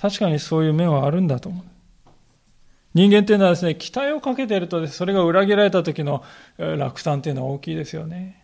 [0.00, 1.64] 確かにそういう面はあるんだと思う。
[2.94, 6.24] 人間っていうのはですね、期待をかけていると、それが裏切られた時の
[6.56, 8.42] 落胆っていうのは大きいですよね。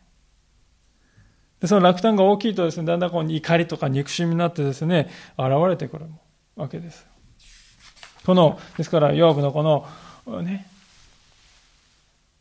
[1.60, 6.06] でその落胆が大きいとですね、だんだんこう怒りとか憎しみになってですね、現れてくる
[6.54, 7.06] わけです。
[8.26, 10.66] この、ですから、ヨーブのこの、ね、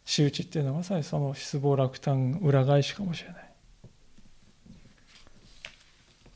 [0.03, 3.54] 仕打ちっていうのはまさにその失望落胆裏返しかもしれない。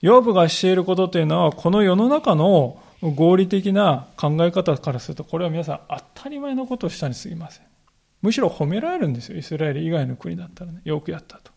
[0.01, 7.65] ヨブがしていることというのは、この世の中の合理的な考え方からすると、これは皆さん当たり前のことをしたにすぎません。
[8.21, 9.37] むしろ褒められるんですよ。
[9.37, 10.81] イスラエル以外の国だったらね。
[10.83, 11.51] よくやったと。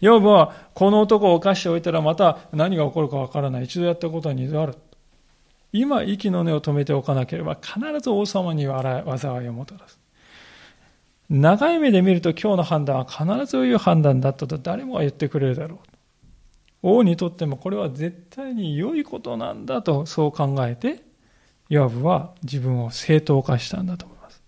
[0.00, 3.64] ヨブは、この男を犯しておいたらまた何が起こるかわからない。
[3.64, 4.74] 一度やったことは二度ある。
[5.72, 9.98] 今、息の根を止めておかなければ、必ず王様に災いをもたらす。
[11.30, 15.93] 長い目で見ると今日の判断は必ずそういう判断だったと誰もが言ってくれるだろう。
[16.86, 21.02] 王にとってもこれは絶対に良いことなんだとそう考えて、
[21.70, 24.42] ヨアブは自分を正当化したんだと思います。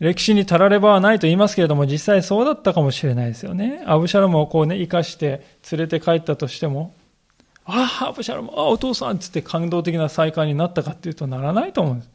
[0.00, 3.82] 歴史にたらればはないと言いますけれども、実際そうだったかもしれないですよね。
[3.86, 6.94] アブシャロムをこうね、生かして連れて帰ったとしても、
[7.64, 12.10] ああ、アブシャロム、ああ、お父さんっつって感動的な再会になったかっていうとならないと思うんです。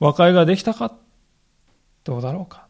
[0.00, 0.94] 和解ができたか
[2.04, 2.63] どうだろうか。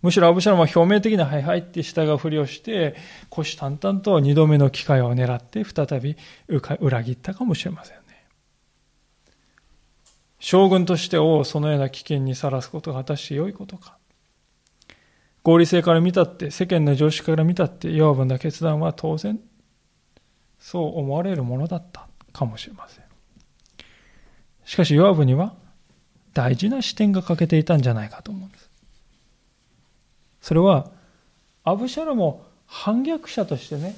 [0.00, 2.94] むしろアブシャロンは表面的なはいはいって従うふりをして、
[3.30, 6.16] 虎視眈々と二度目の機会を狙って再び
[6.78, 8.02] 裏切ったかもしれませんね。
[10.38, 13.96] 将軍として王をそのような危険にさらすことが果たして良いことか。
[15.42, 19.40] 合理性から見たって、世間の常識から見たって、ヨアブの決断は当然、
[20.58, 23.04] そう思われるものだったかもしれません。
[24.64, 25.54] しかし、ヨアブには
[26.34, 28.67] 大事な視点が欠けていたんじゃないかと思うんです。
[30.48, 30.86] それは
[31.62, 33.94] アブシャロも反逆者としてね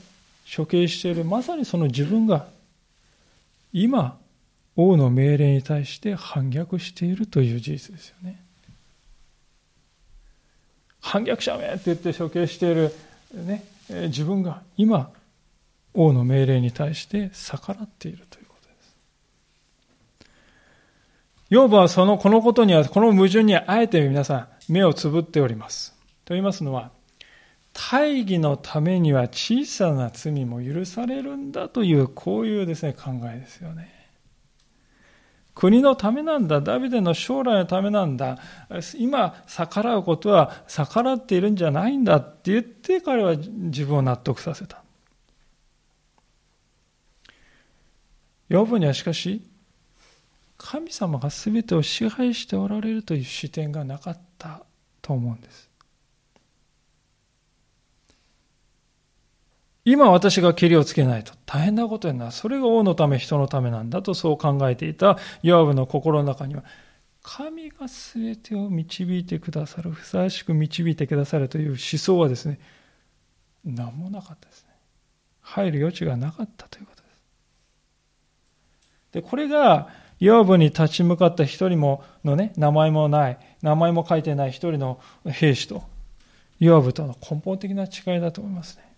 [0.56, 2.48] 処刑しているまさにその自分が
[3.72, 4.18] 今
[4.74, 8.42] 王の命令に対して反逆しているという事実ですよね。
[11.00, 12.92] 反逆者めって言って処刑している、
[13.32, 13.64] ね、
[14.08, 15.08] 自分が今
[15.94, 18.96] 王の命令に対して逆らっているということです。
[21.50, 25.99] ヨーブはそのこのことにはこの矛盾にあえて皆さん目をつぶっております。
[26.30, 26.92] と言いますのは、
[27.72, 33.90] 大義のためには小さな罪も許されるんだという、こういうですね、考えですよね。
[35.56, 36.60] 国のためなんだ。
[36.60, 38.38] ダビデの将来のためなんだ。
[38.96, 44.84] 今、逆らうことは逆らっているんじゃないんだって言って彼は自分を納得させた。
[48.48, 49.42] ヨブにはしかし、
[50.56, 54.62] 神様が全てを支配しておられるという視点がなかった
[55.02, 55.69] と思うんです。
[59.90, 62.32] 今私がけりをつけないと大変なことになる。
[62.32, 66.62] それが王のため、人のためなんだとそう考えていたヨアブの心の中には、
[67.22, 72.60] 神が全てを導いてくださる、ふさわしく導いてくださるという思想はですね、
[73.64, 74.70] 何もなかったですね。
[75.40, 77.22] 入る余地がなかったということです。
[79.12, 79.88] で、これが、
[80.20, 85.82] ヨアブに立ち向かった一人ものね、名前もない、名前も書いてない一人の兵士と、
[86.60, 88.89] ヨアブとの根本的な違いだと思いますね。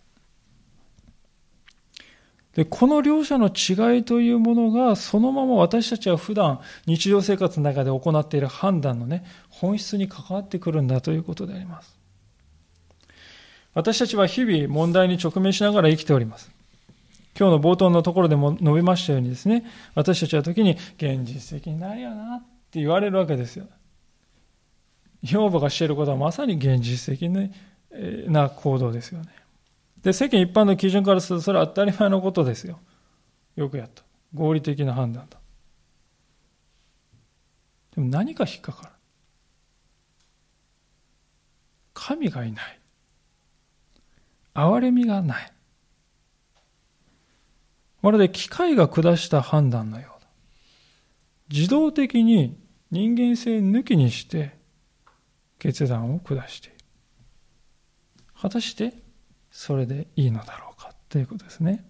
[2.54, 11.96] で、この両者の違いというものが、そのまま私たちは普段日常生活の中で行っている判断のね、本質に関わってくるんだということであります。
[13.74, 16.50] 私たちは日々問題に直面しながら生きております。
[17.38, 22.40] 今日の冒頭のところでも述べましたようにですね、私たちは時に現実的になるよなっ
[22.70, 23.66] て言われるわけですよ。
[25.22, 27.30] 養母がしていることはまさに現実的
[28.28, 29.28] な行動ですよね。
[30.02, 32.80] で、世間一般の基準からするとそれは当たり前のことですよ。
[33.56, 34.02] よくやった。
[34.34, 35.38] 合理的な判断だ。
[37.94, 38.88] でも何か引っかかる。
[41.94, 42.80] 神がいない。
[44.54, 45.52] 憐れみがない。
[48.00, 50.28] まるで機械が下した判断のようだ。
[51.50, 52.58] 自動的に
[52.90, 54.56] 人間性抜きにして
[55.58, 56.76] 決断を下している。
[58.34, 59.01] 果たして
[59.52, 61.84] それでいいのだろうかということですね。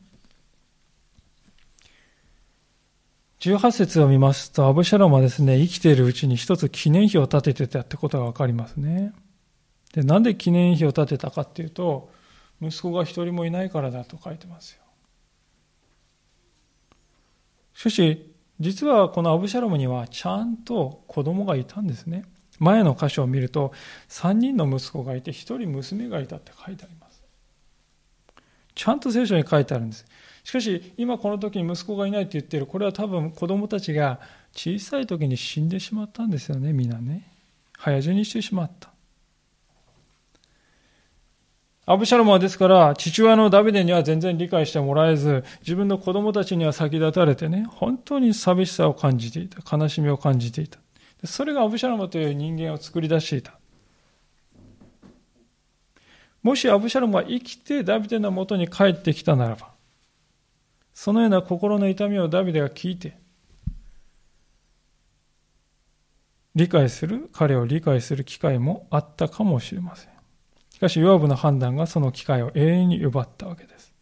[3.38, 9.12] 18節を見ますと、アブシャロンはですね、生きているうちに一つ記念碑を建ててたってことがわかりますね。
[9.94, 12.10] で、なんで記念碑を建てたかっていうと、
[12.60, 14.82] 息子が一人もいないからだと書いてますよ。
[17.74, 22.24] しかし、実はこのアブシャロムにはちゃんと子供がいたんですね。
[22.58, 23.72] 前の箇所を見ると、
[24.08, 27.11] 3人の息子がいて、1人娘がいたって書いてあります。
[28.74, 30.04] ちゃんと聖書に書いてあるんです。
[30.44, 34.20] しかし、今この時に息子がいないって言ってる、これは多分子供たちが
[34.52, 37.30] 小さい時に死んでしまったんですよね、みんなね。
[37.78, 38.90] 早死にしてしまった。
[41.84, 49.76] アブシャロムはですから、父親のダビデには全然理解してもらえず、自分の子供たちには先立たれてね、本当に寂しさを感じていた。
[49.76, 50.78] 悲しみを感じていた。
[51.24, 53.58] それがアブシャロムという人間を作り出していた。
[56.42, 59.70] もしアブシャロムは生きてダビデのもとに帰ってきたならば、
[60.92, 63.16] そのような心の痛みをダビデが聞いて、
[66.54, 70.10] 理解する、彼を理解する機会もあったかもしれません。
[70.70, 73.94] しかし、ヨアブの判断がその機会を永遠に奪ったわけです。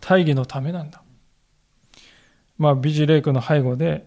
[0.00, 1.02] 大義のためなんだ。
[2.58, 4.06] まあ、ビジレイクの背後で、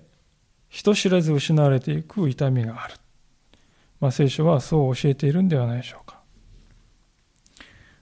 [0.69, 2.93] 人知らず失われていく痛みがある。
[3.99, 6.16] まあ、聖書はそう教えているんではないでしょうか。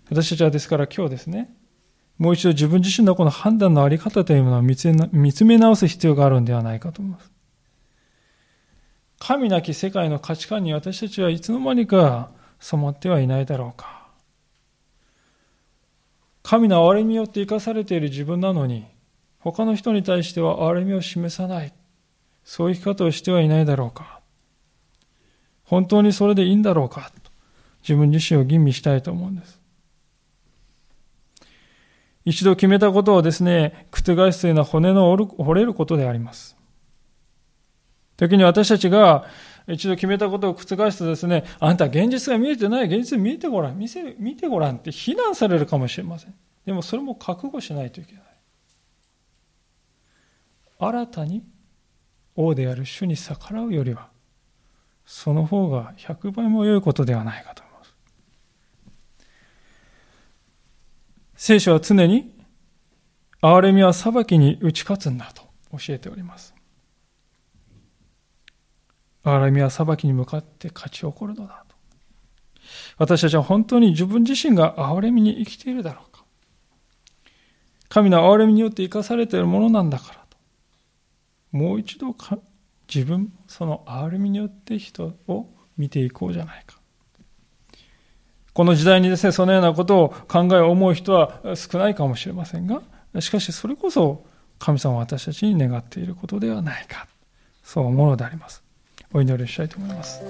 [0.09, 1.53] 私たちはですから今日ですね、
[2.17, 7.31] もう一度自分自身のこの判断のあり方というものを見つめ直す必要があるんではないかと思います。
[9.17, 12.29] 神なき世界の価値観に私たちはいつの間にか
[12.59, 14.05] 染まってはいないだろうか。
[16.43, 18.85] 神の憐れみによって生かされている自分なのに、
[19.39, 21.73] 他の人に対しては憐れみを示さない。
[22.43, 24.19] そういう生き方をしてはいないだろうか。
[25.63, 27.11] 本当にそれでいいんだろうか。
[27.81, 29.59] 自分自身を吟味したいと思うんです。
[32.25, 36.57] 一度決めたことをですね、覆すというのは骨の折れることであります。
[38.17, 39.25] 時に私たちが
[39.67, 46.33] 一度決めたことを覆すとですね、あんた現実が見えてない、現実見えてごらん、見せ見てごらんって非難されるかもしれません。
[46.65, 48.23] でもそれも覚悟しないといけない。
[50.79, 51.43] 新たに
[52.35, 54.09] 王である主に逆らうよりは、
[55.05, 57.64] その方が100倍も良いことではないかと。
[61.35, 62.31] 聖書は常に、
[63.41, 65.43] 憐れみは裁きに打ち勝つんだと
[65.77, 66.55] 教えております。
[69.23, 71.75] 憐れみは裁きに向かって勝ち起こるのだと。
[72.97, 76.23] 私たちは本当に自分自身が憐れみに生きているだろうか。
[77.89, 80.37] 神の憐れみによって生かされているものなんだからと。
[81.51, 82.15] もう一度
[82.87, 86.79] 自分、その憐れみによって人を見ていこうじゃないか。
[88.55, 92.81] この時代にですね、そのようなことを考え、思う人は少ないかもしれませんが、
[93.19, 94.23] しかしそれこそ
[94.59, 97.05] 神様は私たちに願っていることではないか。
[97.65, 98.63] そう思うのであります。
[99.11, 100.21] お祈りしたいと思います。